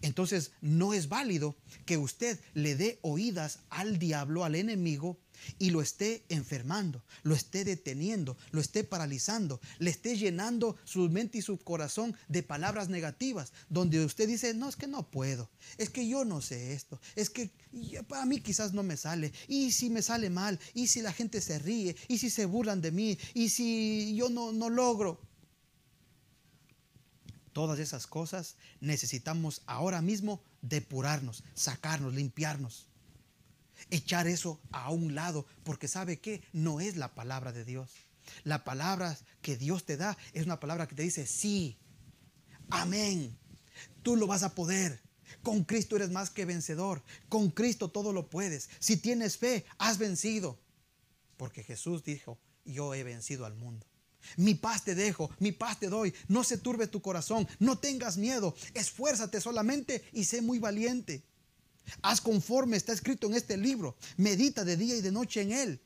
Entonces 0.00 0.52
no 0.62 0.94
es 0.94 1.08
válido 1.08 1.54
que 1.84 1.98
usted 1.98 2.40
le 2.54 2.74
dé 2.74 2.98
oídas 3.02 3.60
al 3.68 3.98
diablo, 3.98 4.44
al 4.44 4.54
enemigo, 4.54 5.18
y 5.58 5.70
lo 5.70 5.82
esté 5.82 6.24
enfermando, 6.28 7.04
lo 7.22 7.34
esté 7.34 7.64
deteniendo, 7.64 8.36
lo 8.50 8.60
esté 8.60 8.84
paralizando, 8.84 9.60
le 9.78 9.90
esté 9.90 10.16
llenando 10.16 10.76
su 10.84 11.08
mente 11.08 11.38
y 11.38 11.42
su 11.42 11.58
corazón 11.58 12.16
de 12.28 12.42
palabras 12.42 12.88
negativas, 12.88 13.52
donde 13.68 14.04
usted 14.04 14.28
dice, 14.28 14.54
no, 14.54 14.68
es 14.68 14.76
que 14.76 14.86
no 14.86 15.10
puedo, 15.10 15.50
es 15.78 15.90
que 15.90 16.06
yo 16.06 16.24
no 16.24 16.40
sé 16.40 16.72
esto, 16.72 17.00
es 17.16 17.30
que 17.30 17.50
para 18.08 18.26
mí 18.26 18.40
quizás 18.40 18.72
no 18.72 18.82
me 18.82 18.96
sale, 18.96 19.32
y 19.48 19.72
si 19.72 19.90
me 19.90 20.02
sale 20.02 20.30
mal, 20.30 20.58
y 20.74 20.86
si 20.86 21.02
la 21.02 21.12
gente 21.12 21.40
se 21.40 21.58
ríe, 21.58 21.96
y 22.08 22.18
si 22.18 22.30
se 22.30 22.46
burlan 22.46 22.80
de 22.80 22.92
mí, 22.92 23.18
y 23.34 23.48
si 23.48 24.14
yo 24.14 24.28
no, 24.28 24.52
no 24.52 24.70
logro. 24.70 25.20
Todas 27.52 27.78
esas 27.78 28.06
cosas 28.06 28.56
necesitamos 28.80 29.60
ahora 29.66 30.00
mismo 30.00 30.42
depurarnos, 30.62 31.44
sacarnos, 31.54 32.14
limpiarnos 32.14 32.88
echar 33.92 34.26
eso 34.26 34.60
a 34.72 34.90
un 34.90 35.14
lado, 35.14 35.46
porque 35.64 35.86
sabe 35.86 36.18
que 36.18 36.42
no 36.52 36.80
es 36.80 36.96
la 36.96 37.14
palabra 37.14 37.52
de 37.52 37.64
Dios. 37.64 37.90
La 38.44 38.64
palabra 38.64 39.18
que 39.42 39.56
Dios 39.56 39.84
te 39.84 39.96
da 39.96 40.16
es 40.32 40.46
una 40.46 40.60
palabra 40.60 40.88
que 40.88 40.94
te 40.94 41.02
dice, 41.02 41.26
sí, 41.26 41.78
amén, 42.70 43.38
tú 44.02 44.16
lo 44.16 44.26
vas 44.26 44.42
a 44.42 44.54
poder. 44.54 45.00
Con 45.42 45.64
Cristo 45.64 45.96
eres 45.96 46.10
más 46.10 46.30
que 46.30 46.44
vencedor. 46.44 47.02
Con 47.28 47.50
Cristo 47.50 47.90
todo 47.90 48.12
lo 48.12 48.28
puedes. 48.28 48.70
Si 48.78 48.96
tienes 48.96 49.36
fe, 49.36 49.64
has 49.78 49.98
vencido. 49.98 50.58
Porque 51.36 51.62
Jesús 51.62 52.02
dijo, 52.02 52.38
yo 52.64 52.94
he 52.94 53.02
vencido 53.02 53.44
al 53.44 53.54
mundo. 53.54 53.86
Mi 54.36 54.54
paz 54.54 54.84
te 54.84 54.94
dejo, 54.94 55.30
mi 55.38 55.52
paz 55.52 55.80
te 55.80 55.88
doy. 55.88 56.14
No 56.28 56.44
se 56.44 56.56
turbe 56.56 56.86
tu 56.86 57.02
corazón, 57.02 57.48
no 57.58 57.78
tengas 57.78 58.16
miedo. 58.16 58.54
Esfuérzate 58.72 59.40
solamente 59.40 60.04
y 60.12 60.24
sé 60.24 60.40
muy 60.42 60.58
valiente. 60.58 61.24
Haz 62.02 62.20
conforme 62.20 62.76
está 62.76 62.92
escrito 62.92 63.26
en 63.26 63.34
este 63.34 63.56
libro. 63.56 63.96
Medita 64.16 64.64
de 64.64 64.76
día 64.76 64.96
y 64.96 65.00
de 65.00 65.12
noche 65.12 65.42
en 65.42 65.52
él. 65.52 65.80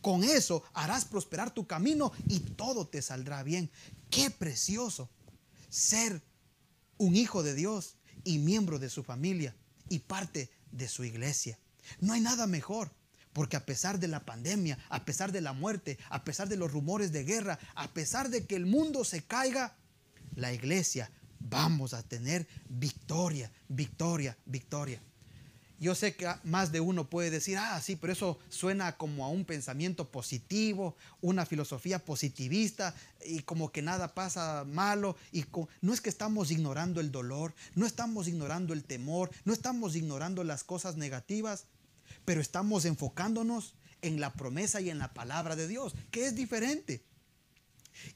Con 0.00 0.24
eso 0.24 0.62
harás 0.74 1.04
prosperar 1.04 1.52
tu 1.52 1.66
camino 1.66 2.12
y 2.28 2.40
todo 2.40 2.86
te 2.86 3.02
saldrá 3.02 3.42
bien. 3.42 3.70
Qué 4.10 4.30
precioso 4.30 5.10
ser 5.68 6.22
un 6.96 7.16
hijo 7.16 7.42
de 7.42 7.54
Dios 7.54 7.96
y 8.24 8.38
miembro 8.38 8.78
de 8.78 8.90
su 8.90 9.02
familia 9.02 9.56
y 9.88 10.00
parte 10.00 10.50
de 10.70 10.88
su 10.88 11.04
iglesia. 11.04 11.58
No 12.00 12.12
hay 12.12 12.20
nada 12.20 12.46
mejor. 12.46 12.90
Porque 13.32 13.56
a 13.56 13.66
pesar 13.66 14.00
de 14.00 14.08
la 14.08 14.24
pandemia, 14.24 14.78
a 14.88 15.04
pesar 15.04 15.30
de 15.30 15.40
la 15.40 15.52
muerte, 15.52 15.98
a 16.08 16.24
pesar 16.24 16.48
de 16.48 16.56
los 16.56 16.72
rumores 16.72 17.12
de 17.12 17.24
guerra, 17.24 17.58
a 17.76 17.92
pesar 17.92 18.30
de 18.30 18.46
que 18.46 18.56
el 18.56 18.66
mundo 18.66 19.04
se 19.04 19.22
caiga, 19.22 19.76
la 20.34 20.52
iglesia 20.52 21.10
vamos 21.40 21.94
a 21.94 22.02
tener 22.02 22.46
victoria, 22.68 23.50
victoria, 23.68 24.36
victoria. 24.46 25.00
Yo 25.80 25.94
sé 25.94 26.16
que 26.16 26.28
más 26.42 26.72
de 26.72 26.80
uno 26.80 27.08
puede 27.08 27.30
decir, 27.30 27.56
ah, 27.56 27.80
sí, 27.80 27.94
pero 27.94 28.12
eso 28.12 28.38
suena 28.48 28.96
como 28.96 29.24
a 29.24 29.28
un 29.28 29.44
pensamiento 29.44 30.10
positivo, 30.10 30.96
una 31.20 31.46
filosofía 31.46 32.00
positivista 32.00 32.96
y 33.24 33.40
como 33.40 33.70
que 33.70 33.80
nada 33.80 34.12
pasa 34.12 34.64
malo. 34.64 35.16
Y 35.30 35.44
no 35.80 35.94
es 35.94 36.00
que 36.00 36.08
estamos 36.08 36.50
ignorando 36.50 37.00
el 37.00 37.12
dolor, 37.12 37.54
no 37.76 37.86
estamos 37.86 38.26
ignorando 38.26 38.74
el 38.74 38.82
temor, 38.82 39.30
no 39.44 39.52
estamos 39.52 39.94
ignorando 39.94 40.42
las 40.42 40.64
cosas 40.64 40.96
negativas, 40.96 41.66
pero 42.24 42.40
estamos 42.40 42.84
enfocándonos 42.84 43.74
en 44.02 44.20
la 44.20 44.32
promesa 44.32 44.80
y 44.80 44.90
en 44.90 44.98
la 44.98 45.14
palabra 45.14 45.54
de 45.54 45.68
Dios, 45.68 45.94
que 46.10 46.26
es 46.26 46.34
diferente. 46.34 47.02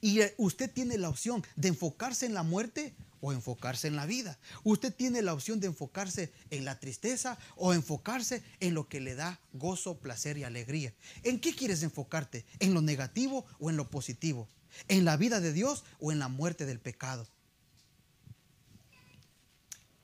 Y 0.00 0.20
eh, 0.20 0.34
usted 0.36 0.70
tiene 0.70 0.98
la 0.98 1.08
opción 1.08 1.44
de 1.54 1.68
enfocarse 1.68 2.26
en 2.26 2.34
la 2.34 2.42
muerte 2.42 2.92
o 3.22 3.32
enfocarse 3.32 3.86
en 3.86 3.96
la 3.96 4.04
vida. 4.04 4.36
Usted 4.64 4.92
tiene 4.92 5.22
la 5.22 5.32
opción 5.32 5.60
de 5.60 5.68
enfocarse 5.68 6.32
en 6.50 6.64
la 6.66 6.78
tristeza 6.80 7.38
o 7.56 7.72
enfocarse 7.72 8.42
en 8.58 8.74
lo 8.74 8.88
que 8.88 9.00
le 9.00 9.14
da 9.14 9.40
gozo, 9.52 9.98
placer 9.98 10.36
y 10.36 10.44
alegría. 10.44 10.92
¿En 11.22 11.40
qué 11.40 11.54
quieres 11.54 11.84
enfocarte? 11.84 12.44
¿En 12.58 12.74
lo 12.74 12.82
negativo 12.82 13.46
o 13.60 13.70
en 13.70 13.76
lo 13.76 13.88
positivo? 13.88 14.48
¿En 14.88 15.04
la 15.04 15.16
vida 15.16 15.40
de 15.40 15.52
Dios 15.52 15.84
o 16.00 16.10
en 16.10 16.18
la 16.18 16.26
muerte 16.26 16.66
del 16.66 16.80
pecado? 16.80 17.26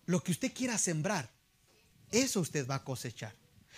Lo 0.06 0.22
que 0.22 0.30
usted 0.30 0.54
quiera 0.54 0.78
sembrar, 0.78 1.28
eso 2.12 2.40
usted 2.40 2.66
va 2.68 2.76
a 2.76 2.84
cosechar. 2.84 3.34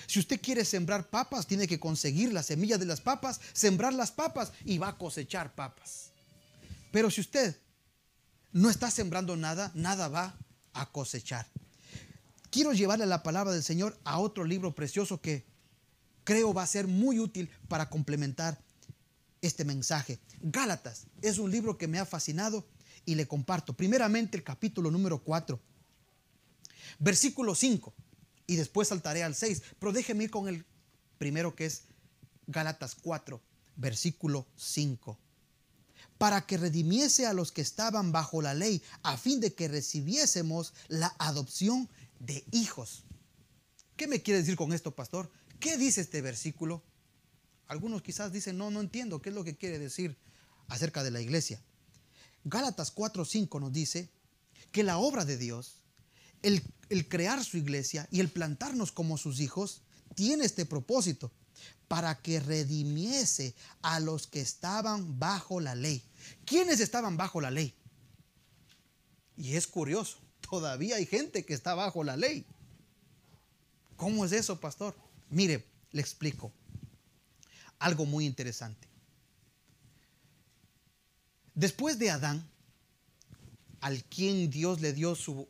Si 0.06 0.18
usted 0.18 0.38
quiere 0.38 0.66
sembrar 0.66 1.08
papas, 1.08 1.46
tiene 1.46 1.66
que 1.66 1.80
conseguir 1.80 2.32
las 2.32 2.46
semillas 2.46 2.78
de 2.78 2.86
las 2.86 3.00
papas, 3.00 3.40
sembrar 3.54 3.94
las 3.94 4.12
papas 4.12 4.52
y 4.66 4.76
va 4.76 4.88
a 4.88 4.98
cosechar 4.98 5.54
papas. 5.54 6.12
Pero 6.92 7.10
si 7.10 7.22
usted 7.22 7.56
no 8.52 8.70
está 8.70 8.90
sembrando 8.90 9.36
nada, 9.36 9.70
nada 9.74 10.08
va 10.08 10.36
a 10.72 10.90
cosechar. 10.90 11.46
Quiero 12.50 12.72
llevarle 12.72 13.06
la 13.06 13.22
palabra 13.22 13.52
del 13.52 13.62
Señor 13.62 13.98
a 14.04 14.18
otro 14.18 14.44
libro 14.44 14.74
precioso 14.74 15.20
que 15.20 15.44
creo 16.24 16.52
va 16.52 16.62
a 16.62 16.66
ser 16.66 16.86
muy 16.88 17.18
útil 17.18 17.48
para 17.68 17.88
complementar 17.88 18.60
este 19.40 19.64
mensaje. 19.64 20.18
Gálatas 20.40 21.06
es 21.22 21.38
un 21.38 21.50
libro 21.50 21.78
que 21.78 21.88
me 21.88 21.98
ha 21.98 22.06
fascinado 22.06 22.66
y 23.04 23.14
le 23.14 23.28
comparto. 23.28 23.72
Primeramente 23.74 24.36
el 24.36 24.42
capítulo 24.42 24.90
número 24.90 25.22
4, 25.22 25.60
versículo 26.98 27.54
5, 27.54 27.94
y 28.46 28.56
después 28.56 28.88
saltaré 28.88 29.22
al 29.22 29.34
6, 29.34 29.62
pero 29.78 29.92
déjeme 29.92 30.24
ir 30.24 30.30
con 30.30 30.48
el 30.48 30.64
primero 31.18 31.54
que 31.54 31.66
es 31.66 31.84
Gálatas 32.48 32.96
4, 33.00 33.40
versículo 33.76 34.46
5 34.56 35.18
para 36.20 36.42
que 36.42 36.58
redimiese 36.58 37.24
a 37.24 37.32
los 37.32 37.50
que 37.50 37.62
estaban 37.62 38.12
bajo 38.12 38.42
la 38.42 38.52
ley, 38.52 38.82
a 39.02 39.16
fin 39.16 39.40
de 39.40 39.54
que 39.54 39.68
recibiésemos 39.68 40.74
la 40.88 41.16
adopción 41.18 41.88
de 42.18 42.44
hijos. 42.52 43.04
¿Qué 43.96 44.06
me 44.06 44.20
quiere 44.20 44.40
decir 44.40 44.54
con 44.54 44.74
esto, 44.74 44.94
pastor? 44.94 45.32
¿Qué 45.60 45.78
dice 45.78 46.02
este 46.02 46.20
versículo? 46.20 46.82
Algunos 47.68 48.02
quizás 48.02 48.32
dicen, 48.32 48.58
no, 48.58 48.70
no 48.70 48.82
entiendo 48.82 49.22
qué 49.22 49.30
es 49.30 49.34
lo 49.34 49.44
que 49.44 49.56
quiere 49.56 49.78
decir 49.78 50.18
acerca 50.68 51.02
de 51.02 51.10
la 51.10 51.22
iglesia. 51.22 51.58
Gálatas 52.44 52.94
4:5 52.94 53.58
nos 53.58 53.72
dice 53.72 54.10
que 54.72 54.82
la 54.82 54.98
obra 54.98 55.24
de 55.24 55.38
Dios, 55.38 55.80
el, 56.42 56.62
el 56.90 57.08
crear 57.08 57.42
su 57.42 57.56
iglesia 57.56 58.06
y 58.10 58.20
el 58.20 58.28
plantarnos 58.28 58.92
como 58.92 59.16
sus 59.16 59.40
hijos, 59.40 59.80
tiene 60.14 60.44
este 60.44 60.66
propósito 60.66 61.32
para 61.88 62.20
que 62.20 62.40
redimiese 62.40 63.54
a 63.80 64.00
los 64.00 64.26
que 64.26 64.42
estaban 64.42 65.18
bajo 65.18 65.60
la 65.60 65.74
ley. 65.74 66.04
¿Quiénes 66.44 66.80
estaban 66.80 67.16
bajo 67.16 67.40
la 67.40 67.50
ley? 67.50 67.74
Y 69.36 69.56
es 69.56 69.66
curioso, 69.66 70.18
todavía 70.40 70.96
hay 70.96 71.06
gente 71.06 71.44
que 71.44 71.54
está 71.54 71.74
bajo 71.74 72.04
la 72.04 72.16
ley. 72.16 72.46
¿Cómo 73.96 74.24
es 74.24 74.32
eso, 74.32 74.60
pastor? 74.60 74.94
Mire, 75.28 75.66
le 75.92 76.00
explico. 76.00 76.52
Algo 77.78 78.04
muy 78.04 78.26
interesante. 78.26 78.88
Después 81.54 81.98
de 81.98 82.10
Adán, 82.10 82.48
al 83.80 84.04
quien 84.04 84.50
Dios 84.50 84.80
le 84.80 84.92
dio 84.92 85.14
su 85.14 85.48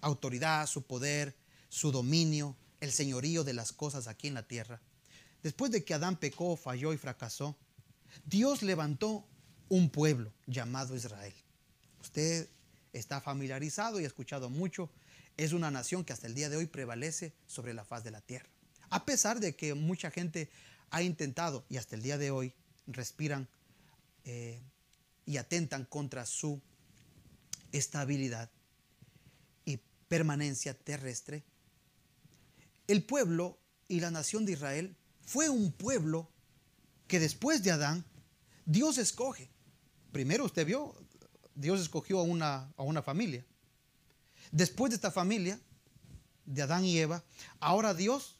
autoridad, 0.00 0.66
su 0.66 0.82
poder, 0.82 1.36
su 1.68 1.90
dominio, 1.90 2.56
el 2.80 2.92
señorío 2.92 3.44
de 3.44 3.54
las 3.54 3.72
cosas 3.72 4.06
aquí 4.06 4.28
en 4.28 4.34
la 4.34 4.46
tierra. 4.46 4.80
Después 5.42 5.70
de 5.72 5.84
que 5.84 5.94
Adán 5.94 6.16
pecó, 6.16 6.56
falló 6.56 6.92
y 6.92 6.98
fracasó, 6.98 7.56
Dios 8.24 8.62
levantó 8.62 9.26
un 9.68 9.90
pueblo 9.90 10.32
llamado 10.46 10.96
Israel. 10.96 11.34
Usted 12.00 12.48
está 12.92 13.20
familiarizado 13.20 14.00
y 14.00 14.04
ha 14.04 14.06
escuchado 14.06 14.50
mucho. 14.50 14.90
Es 15.36 15.52
una 15.52 15.70
nación 15.70 16.04
que 16.04 16.12
hasta 16.12 16.26
el 16.26 16.34
día 16.34 16.48
de 16.48 16.56
hoy 16.56 16.66
prevalece 16.66 17.32
sobre 17.46 17.74
la 17.74 17.84
faz 17.84 18.04
de 18.04 18.10
la 18.10 18.20
tierra. 18.20 18.48
A 18.90 19.04
pesar 19.04 19.40
de 19.40 19.56
que 19.56 19.74
mucha 19.74 20.10
gente 20.10 20.48
ha 20.90 21.02
intentado 21.02 21.64
y 21.68 21.76
hasta 21.76 21.96
el 21.96 22.02
día 22.02 22.18
de 22.18 22.30
hoy 22.30 22.54
respiran 22.86 23.48
eh, 24.24 24.60
y 25.26 25.38
atentan 25.38 25.84
contra 25.84 26.26
su 26.26 26.60
estabilidad 27.72 28.50
y 29.64 29.80
permanencia 30.08 30.74
terrestre, 30.74 31.42
el 32.86 33.02
pueblo 33.02 33.58
y 33.88 34.00
la 34.00 34.10
nación 34.10 34.44
de 34.44 34.52
Israel 34.52 34.96
fue 35.24 35.48
un 35.48 35.72
pueblo 35.72 36.28
que 37.08 37.18
después 37.18 37.62
de 37.62 37.72
Adán, 37.72 38.04
Dios 38.66 38.98
escoge. 38.98 39.50
Primero 40.14 40.44
usted 40.44 40.64
vio, 40.64 40.94
Dios 41.56 41.80
escogió 41.80 42.20
a 42.20 42.22
una, 42.22 42.72
a 42.76 42.84
una 42.84 43.02
familia. 43.02 43.44
Después 44.52 44.90
de 44.90 44.94
esta 44.94 45.10
familia, 45.10 45.58
de 46.44 46.62
Adán 46.62 46.84
y 46.84 46.96
Eva, 46.98 47.24
ahora 47.58 47.94
Dios 47.94 48.36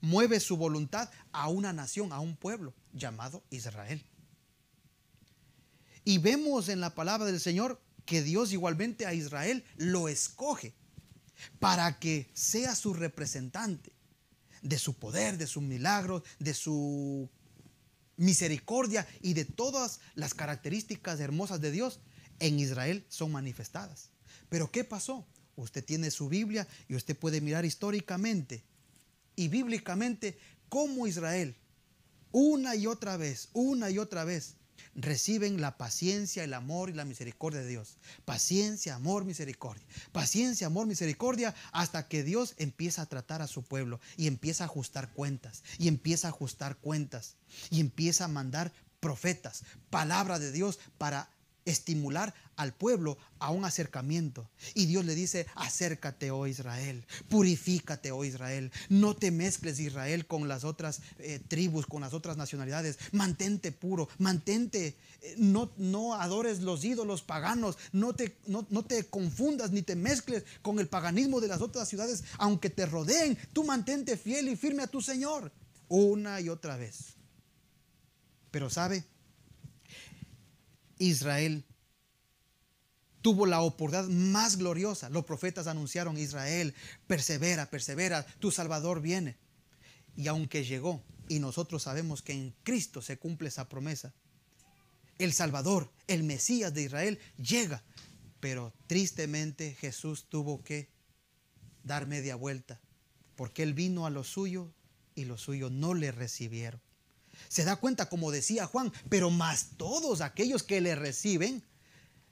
mueve 0.00 0.40
su 0.40 0.56
voluntad 0.56 1.10
a 1.30 1.48
una 1.48 1.74
nación, 1.74 2.10
a 2.10 2.20
un 2.20 2.36
pueblo 2.36 2.72
llamado 2.94 3.44
Israel. 3.50 4.02
Y 6.04 6.16
vemos 6.16 6.70
en 6.70 6.80
la 6.80 6.94
palabra 6.94 7.26
del 7.26 7.38
Señor 7.38 7.82
que 8.06 8.22
Dios 8.22 8.54
igualmente 8.54 9.04
a 9.04 9.12
Israel 9.12 9.62
lo 9.76 10.08
escoge 10.08 10.74
para 11.58 11.98
que 11.98 12.30
sea 12.32 12.74
su 12.74 12.94
representante 12.94 13.92
de 14.62 14.78
su 14.78 14.94
poder, 14.94 15.36
de 15.36 15.46
sus 15.46 15.62
milagros, 15.62 16.22
de 16.38 16.54
su 16.54 17.28
misericordia 18.16 19.06
y 19.20 19.34
de 19.34 19.44
todas 19.44 20.00
las 20.14 20.34
características 20.34 21.20
hermosas 21.20 21.60
de 21.60 21.70
Dios 21.70 22.00
en 22.40 22.58
Israel 22.58 23.04
son 23.08 23.32
manifestadas. 23.32 24.10
Pero 24.48 24.70
¿qué 24.70 24.84
pasó? 24.84 25.26
Usted 25.56 25.84
tiene 25.84 26.10
su 26.10 26.28
Biblia 26.28 26.66
y 26.88 26.94
usted 26.94 27.16
puede 27.16 27.40
mirar 27.40 27.64
históricamente 27.64 28.64
y 29.36 29.48
bíblicamente 29.48 30.38
cómo 30.68 31.06
Israel 31.06 31.56
una 32.32 32.74
y 32.74 32.88
otra 32.88 33.16
vez, 33.16 33.48
una 33.52 33.90
y 33.90 33.98
otra 33.98 34.24
vez 34.24 34.56
reciben 34.94 35.60
la 35.60 35.76
paciencia, 35.76 36.44
el 36.44 36.54
amor 36.54 36.90
y 36.90 36.92
la 36.92 37.04
misericordia 37.04 37.60
de 37.60 37.68
Dios. 37.68 37.98
Paciencia, 38.24 38.94
amor, 38.94 39.24
misericordia. 39.24 39.84
Paciencia, 40.12 40.66
amor, 40.66 40.86
misericordia, 40.86 41.54
hasta 41.72 42.08
que 42.08 42.22
Dios 42.22 42.54
empieza 42.58 43.02
a 43.02 43.06
tratar 43.06 43.42
a 43.42 43.46
su 43.46 43.62
pueblo 43.62 44.00
y 44.16 44.26
empieza 44.26 44.64
a 44.64 44.66
ajustar 44.66 45.12
cuentas, 45.12 45.62
y 45.78 45.88
empieza 45.88 46.28
a 46.28 46.30
ajustar 46.30 46.76
cuentas, 46.76 47.36
y 47.70 47.80
empieza 47.80 48.26
a 48.26 48.28
mandar 48.28 48.72
profetas, 49.00 49.64
palabra 49.90 50.38
de 50.38 50.50
Dios 50.50 50.78
para 50.96 51.28
estimular 51.64 52.34
al 52.56 52.72
pueblo 52.72 53.18
a 53.38 53.50
un 53.50 53.64
acercamiento. 53.64 54.48
Y 54.74 54.86
Dios 54.86 55.04
le 55.04 55.14
dice, 55.14 55.46
acércate, 55.54 56.30
oh 56.30 56.46
Israel, 56.46 57.04
purifícate, 57.28 58.12
oh 58.12 58.24
Israel, 58.24 58.70
no 58.88 59.14
te 59.16 59.30
mezcles 59.30 59.80
Israel 59.80 60.26
con 60.26 60.48
las 60.48 60.64
otras 60.64 61.00
eh, 61.18 61.40
tribus, 61.46 61.86
con 61.86 62.00
las 62.00 62.14
otras 62.14 62.36
nacionalidades, 62.36 62.98
mantente 63.12 63.72
puro, 63.72 64.08
mantente, 64.18 64.96
eh, 65.22 65.34
no, 65.38 65.72
no 65.76 66.14
adores 66.14 66.60
los 66.60 66.84
ídolos 66.84 67.22
paganos, 67.22 67.76
no 67.92 68.14
te, 68.14 68.36
no, 68.46 68.66
no 68.70 68.84
te 68.84 69.04
confundas 69.06 69.70
ni 69.72 69.82
te 69.82 69.96
mezcles 69.96 70.44
con 70.62 70.78
el 70.78 70.88
paganismo 70.88 71.40
de 71.40 71.48
las 71.48 71.60
otras 71.60 71.88
ciudades, 71.88 72.24
aunque 72.38 72.70
te 72.70 72.86
rodeen, 72.86 73.36
tú 73.52 73.64
mantente 73.64 74.16
fiel 74.16 74.48
y 74.48 74.56
firme 74.56 74.82
a 74.82 74.88
tu 74.88 75.00
Señor, 75.00 75.52
una 75.88 76.40
y 76.40 76.48
otra 76.48 76.76
vez. 76.76 77.14
Pero 78.50 78.70
sabe, 78.70 79.04
Israel 80.98 81.64
tuvo 83.24 83.46
la 83.46 83.62
oportunidad 83.62 84.08
más 84.08 84.58
gloriosa. 84.58 85.08
Los 85.08 85.24
profetas 85.24 85.66
anunciaron, 85.66 86.18
Israel, 86.18 86.74
persevera, 87.06 87.70
persevera, 87.70 88.26
tu 88.38 88.50
Salvador 88.50 89.00
viene. 89.00 89.38
Y 90.14 90.28
aunque 90.28 90.64
llegó, 90.64 91.02
y 91.28 91.38
nosotros 91.38 91.84
sabemos 91.84 92.20
que 92.20 92.34
en 92.34 92.54
Cristo 92.62 93.00
se 93.00 93.18
cumple 93.18 93.48
esa 93.48 93.68
promesa, 93.68 94.12
el 95.18 95.32
Salvador, 95.32 95.90
el 96.06 96.22
Mesías 96.22 96.74
de 96.74 96.82
Israel, 96.82 97.18
llega. 97.38 97.82
Pero 98.40 98.74
tristemente 98.86 99.74
Jesús 99.74 100.26
tuvo 100.28 100.62
que 100.62 100.90
dar 101.82 102.06
media 102.06 102.36
vuelta, 102.36 102.80
porque 103.36 103.62
Él 103.62 103.72
vino 103.72 104.04
a 104.04 104.10
lo 104.10 104.22
suyo 104.22 104.70
y 105.14 105.24
los 105.24 105.40
suyos 105.40 105.72
no 105.72 105.94
le 105.94 106.12
recibieron. 106.12 106.80
Se 107.48 107.64
da 107.64 107.76
cuenta, 107.76 108.08
como 108.08 108.30
decía 108.30 108.66
Juan, 108.66 108.92
pero 109.08 109.30
más 109.30 109.70
todos 109.76 110.20
aquellos 110.20 110.62
que 110.62 110.80
le 110.80 110.94
reciben, 110.94 111.64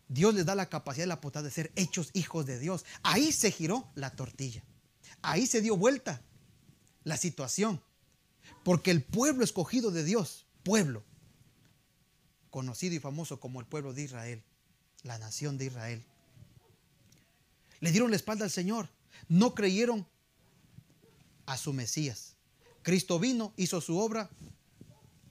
Dios 0.09 0.35
les 0.35 0.45
da 0.45 0.55
la 0.55 0.69
capacidad 0.69 1.07
y 1.07 1.09
la 1.09 1.21
potestad 1.21 1.45
de 1.45 1.51
ser 1.51 1.73
hechos 1.75 2.11
hijos 2.13 2.45
de 2.47 2.59
Dios. 2.59 2.85
Ahí 3.03 3.33
se 3.33 3.51
giró 3.51 3.91
la 3.95 4.11
tortilla. 4.11 4.63
Ahí 5.23 5.47
se 5.47 5.63
dio 5.63 5.77
vuelta 5.77 6.23
la 7.05 7.17
situación. 7.17 7.81
Porque 8.65 8.91
el 8.91 9.03
pueblo 9.03 9.45
escogido 9.45 9.91
de 9.91 10.05
Dios, 10.05 10.47
pueblo, 10.63 11.03
conocido 12.51 12.95
y 12.95 12.99
famoso 12.99 13.41
como 13.41 13.61
el 13.61 13.67
pueblo 13.67 13.95
de 13.95 14.03
Israel, 14.03 14.43
la 15.03 15.19
nación 15.19 15.57
de 15.59 15.67
Israel, 15.67 16.05
le 17.81 17.91
dieron 17.91 18.11
la 18.11 18.17
espalda 18.17 18.45
al 18.45 18.51
Señor. 18.51 18.89
No 19.29 19.55
creyeron 19.55 20.07
a 21.47 21.57
su 21.57 21.73
Mesías. 21.73 22.37
Cristo 22.83 23.19
vino, 23.19 23.53
hizo 23.57 23.81
su 23.81 23.99
obra 23.99 24.31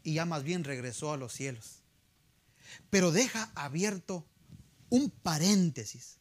y 0.03 0.15
ya 0.15 0.25
más 0.25 0.43
bien 0.43 0.63
regresó 0.63 1.13
a 1.13 1.17
los 1.17 1.33
cielos. 1.33 1.83
Pero 2.89 3.11
deja 3.11 3.51
abierto 3.55 4.25
un 4.89 5.09
paréntesis. 5.09 6.17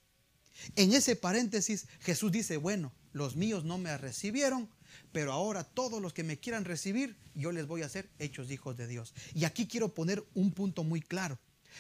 En 0.77 0.93
ese 0.93 1.17
paréntesis 1.17 1.87
Jesús 2.01 2.33
dice, 2.33 2.57
bueno, 2.57 2.93
los 3.13 3.37
míos 3.37 3.65
no 3.65 3.79
me 3.79 3.97
recibieron, 3.97 4.69
pero 5.13 5.33
ahora 5.33 5.65
todos 5.65 6.01
los 6.01 6.13
que 6.13 6.23
me 6.23 6.39
quieran 6.39 6.65
recibir, 6.65 7.17
yo 7.35 7.53
les 7.53 7.67
voy 7.67 7.83
a 7.83 7.87
hacer 7.87 8.11
hechos 8.19 8.51
hijos 8.51 8.77
de 8.77 8.87
Dios. 8.87 9.15
Y 9.35 9.45
aquí 9.45 9.67
quiero 9.67 9.95
poner 9.95 10.25
un 10.35 10.53
punto 10.53 10.85
muy 10.85 11.01
claro. 11.01 11.39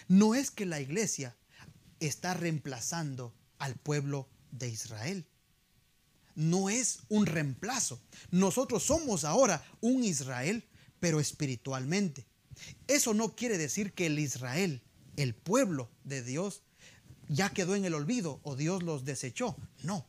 No 0.09 0.35
es 0.35 0.51
que 0.51 0.67
la 0.67 0.81
iglesia 0.81 1.37
está 2.01 2.35
reemplazando 2.35 3.35
al 3.59 3.75
pueblo 3.75 4.29
de 4.51 4.69
Israel. 4.69 5.27
No 6.35 6.71
es 6.71 7.01
un 7.09 7.27
reemplazo. 7.27 8.01
Nosotros 8.31 8.85
somos 8.85 9.25
ahora 9.25 9.65
un 9.81 10.05
Israel 10.05 10.65
pero 11.01 11.21
espiritualmente. 11.21 12.27
Eso 12.87 13.15
no 13.15 13.35
quiere 13.35 13.59
decir 13.59 13.93
que 13.93 14.07
el 14.07 14.19
Israel, 14.19 14.83
el 15.17 15.35
pueblo 15.35 15.91
de 16.05 16.23
Dios, 16.23 16.63
ya 17.29 17.51
quedó 17.51 17.75
en 17.75 17.85
el 17.85 17.95
olvido 17.95 18.41
o 18.43 18.57
Dios 18.57 18.83
los 18.83 19.05
desechó. 19.05 19.57
No. 19.83 20.07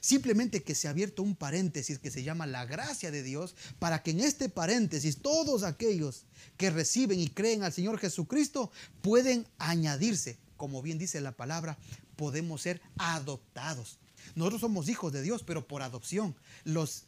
Simplemente 0.00 0.62
que 0.62 0.74
se 0.74 0.88
ha 0.88 0.90
abierto 0.90 1.22
un 1.22 1.36
paréntesis 1.36 1.98
que 1.98 2.10
se 2.10 2.22
llama 2.22 2.46
la 2.46 2.66
gracia 2.66 3.10
de 3.10 3.22
Dios 3.22 3.54
para 3.78 4.02
que 4.02 4.10
en 4.10 4.20
este 4.20 4.48
paréntesis 4.48 5.18
todos 5.18 5.62
aquellos 5.62 6.26
que 6.56 6.70
reciben 6.70 7.20
y 7.20 7.28
creen 7.28 7.62
al 7.62 7.72
Señor 7.72 7.98
Jesucristo 7.98 8.70
pueden 9.02 9.46
añadirse. 9.58 10.38
Como 10.56 10.82
bien 10.82 10.98
dice 10.98 11.20
la 11.20 11.32
palabra, 11.32 11.78
podemos 12.16 12.62
ser 12.62 12.80
adoptados. 12.98 13.98
Nosotros 14.34 14.60
somos 14.60 14.88
hijos 14.88 15.12
de 15.12 15.22
Dios, 15.22 15.42
pero 15.44 15.66
por 15.66 15.82
adopción. 15.82 16.34
Los 16.64 17.04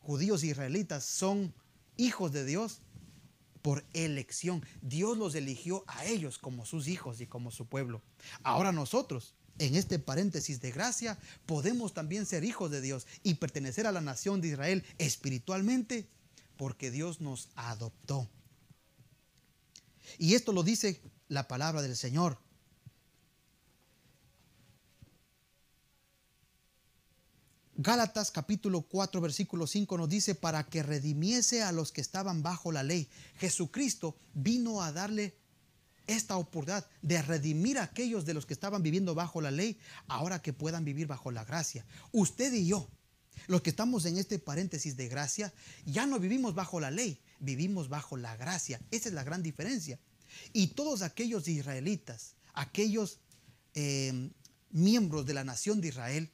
judíos 0.00 0.44
israelitas 0.44 1.04
son 1.04 1.54
hijos 1.96 2.32
de 2.32 2.44
Dios 2.44 2.80
por 3.62 3.84
elección. 3.94 4.64
Dios 4.82 5.16
los 5.16 5.34
eligió 5.34 5.84
a 5.86 6.04
ellos 6.04 6.38
como 6.38 6.66
sus 6.66 6.86
hijos 6.86 7.20
y 7.20 7.26
como 7.26 7.50
su 7.50 7.66
pueblo. 7.66 8.02
Ahora 8.42 8.72
nosotros, 8.72 9.34
en 9.58 9.74
este 9.74 9.98
paréntesis 9.98 10.60
de 10.60 10.70
gracia, 10.70 11.18
podemos 11.46 11.94
también 11.94 12.26
ser 12.26 12.44
hijos 12.44 12.70
de 12.70 12.80
Dios 12.80 13.06
y 13.22 13.34
pertenecer 13.34 13.86
a 13.86 13.92
la 13.92 14.00
nación 14.00 14.40
de 14.40 14.48
Israel 14.48 14.84
espiritualmente 14.98 16.08
porque 16.56 16.90
Dios 16.90 17.20
nos 17.20 17.48
adoptó. 17.54 18.28
Y 20.18 20.34
esto 20.34 20.52
lo 20.52 20.62
dice 20.62 21.00
la 21.28 21.48
palabra 21.48 21.82
del 21.82 21.96
Señor. 21.96 22.38
Gálatas 27.76 28.30
capítulo 28.30 28.82
4 28.82 29.20
versículo 29.20 29.66
5 29.66 29.98
nos 29.98 30.08
dice, 30.08 30.36
para 30.36 30.62
que 30.62 30.84
redimiese 30.84 31.62
a 31.62 31.72
los 31.72 31.90
que 31.90 32.00
estaban 32.00 32.40
bajo 32.40 32.70
la 32.70 32.84
ley. 32.84 33.08
Jesucristo 33.38 34.16
vino 34.32 34.80
a 34.80 34.92
darle 34.92 35.34
esta 36.06 36.36
oportunidad 36.36 36.86
de 37.02 37.20
redimir 37.20 37.78
a 37.78 37.84
aquellos 37.84 38.24
de 38.24 38.34
los 38.34 38.46
que 38.46 38.54
estaban 38.54 38.84
viviendo 38.84 39.16
bajo 39.16 39.40
la 39.40 39.50
ley, 39.50 39.76
ahora 40.06 40.40
que 40.40 40.52
puedan 40.52 40.84
vivir 40.84 41.08
bajo 41.08 41.32
la 41.32 41.44
gracia. 41.44 41.84
Usted 42.12 42.52
y 42.52 42.66
yo, 42.66 42.88
los 43.48 43.62
que 43.62 43.70
estamos 43.70 44.04
en 44.04 44.18
este 44.18 44.38
paréntesis 44.38 44.96
de 44.96 45.08
gracia, 45.08 45.52
ya 45.84 46.06
no 46.06 46.20
vivimos 46.20 46.54
bajo 46.54 46.78
la 46.78 46.92
ley, 46.92 47.20
vivimos 47.40 47.88
bajo 47.88 48.16
la 48.16 48.36
gracia. 48.36 48.80
Esa 48.92 49.08
es 49.08 49.14
la 49.14 49.24
gran 49.24 49.42
diferencia. 49.42 49.98
Y 50.52 50.68
todos 50.68 51.02
aquellos 51.02 51.48
israelitas, 51.48 52.36
aquellos 52.52 53.18
eh, 53.74 54.30
miembros 54.70 55.26
de 55.26 55.34
la 55.34 55.42
nación 55.42 55.80
de 55.80 55.88
Israel, 55.88 56.30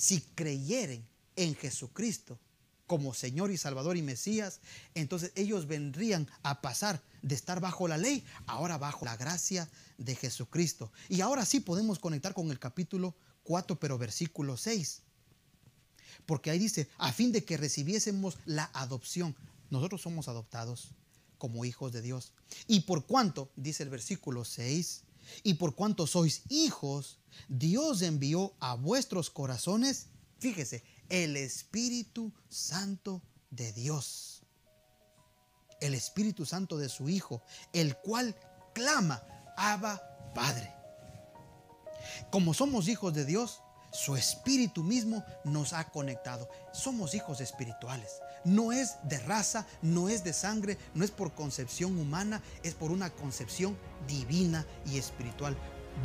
si 0.00 0.22
creyeren 0.34 1.06
en 1.36 1.54
Jesucristo 1.54 2.38
como 2.86 3.12
Señor 3.12 3.50
y 3.50 3.58
Salvador 3.58 3.98
y 3.98 4.02
Mesías, 4.02 4.60
entonces 4.94 5.30
ellos 5.34 5.66
vendrían 5.66 6.26
a 6.42 6.62
pasar 6.62 7.02
de 7.20 7.34
estar 7.34 7.60
bajo 7.60 7.86
la 7.86 7.98
ley, 7.98 8.24
ahora 8.46 8.78
bajo 8.78 9.04
la 9.04 9.18
gracia 9.18 9.68
de 9.98 10.16
Jesucristo. 10.16 10.90
Y 11.10 11.20
ahora 11.20 11.44
sí 11.44 11.60
podemos 11.60 11.98
conectar 11.98 12.32
con 12.32 12.50
el 12.50 12.58
capítulo 12.58 13.14
4, 13.42 13.78
pero 13.78 13.98
versículo 13.98 14.56
6. 14.56 15.02
Porque 16.24 16.50
ahí 16.50 16.58
dice, 16.58 16.88
a 16.96 17.12
fin 17.12 17.30
de 17.30 17.44
que 17.44 17.58
recibiésemos 17.58 18.38
la 18.46 18.70
adopción. 18.72 19.36
Nosotros 19.68 20.00
somos 20.00 20.28
adoptados 20.28 20.94
como 21.36 21.66
hijos 21.66 21.92
de 21.92 22.00
Dios. 22.00 22.32
Y 22.66 22.80
por 22.80 23.04
cuanto, 23.04 23.50
dice 23.54 23.82
el 23.82 23.90
versículo 23.90 24.46
6, 24.46 25.02
y 25.42 25.54
por 25.54 25.74
cuanto 25.74 26.06
sois 26.06 26.42
hijos, 26.48 27.18
Dios 27.48 28.02
envió 28.02 28.54
a 28.60 28.74
vuestros 28.74 29.30
corazones, 29.30 30.08
fíjese, 30.38 30.84
el 31.08 31.36
Espíritu 31.36 32.32
Santo 32.48 33.22
de 33.50 33.72
Dios. 33.72 34.42
El 35.80 35.94
Espíritu 35.94 36.44
Santo 36.44 36.76
de 36.76 36.88
su 36.88 37.08
Hijo, 37.08 37.42
el 37.72 37.96
cual 37.96 38.36
clama, 38.74 39.22
Abba 39.56 40.32
Padre. 40.34 40.72
Como 42.30 42.54
somos 42.54 42.88
hijos 42.88 43.14
de 43.14 43.24
Dios, 43.24 43.62
su 43.90 44.16
espíritu 44.16 44.82
mismo 44.82 45.24
nos 45.44 45.72
ha 45.72 45.84
conectado. 45.84 46.48
Somos 46.72 47.14
hijos 47.14 47.40
espirituales. 47.40 48.20
No 48.44 48.72
es 48.72 48.96
de 49.04 49.18
raza, 49.18 49.66
no 49.82 50.08
es 50.08 50.24
de 50.24 50.32
sangre, 50.32 50.78
no 50.94 51.04
es 51.04 51.10
por 51.10 51.32
concepción 51.34 51.98
humana, 51.98 52.42
es 52.62 52.74
por 52.74 52.90
una 52.90 53.10
concepción 53.10 53.76
divina 54.06 54.64
y 54.86 54.98
espiritual. 54.98 55.56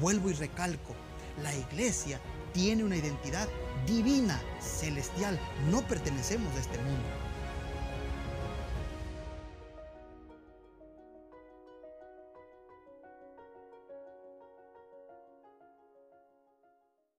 Vuelvo 0.01 0.29
y 0.29 0.33
recalco, 0.33 0.95
la 1.41 1.53
iglesia 1.53 2.19
tiene 2.53 2.83
una 2.83 2.97
identidad 2.97 3.47
divina, 3.85 4.41
celestial. 4.59 5.39
No 5.69 5.87
pertenecemos 5.87 6.53
a 6.55 6.59
este 6.59 6.77
mundo. 6.79 7.24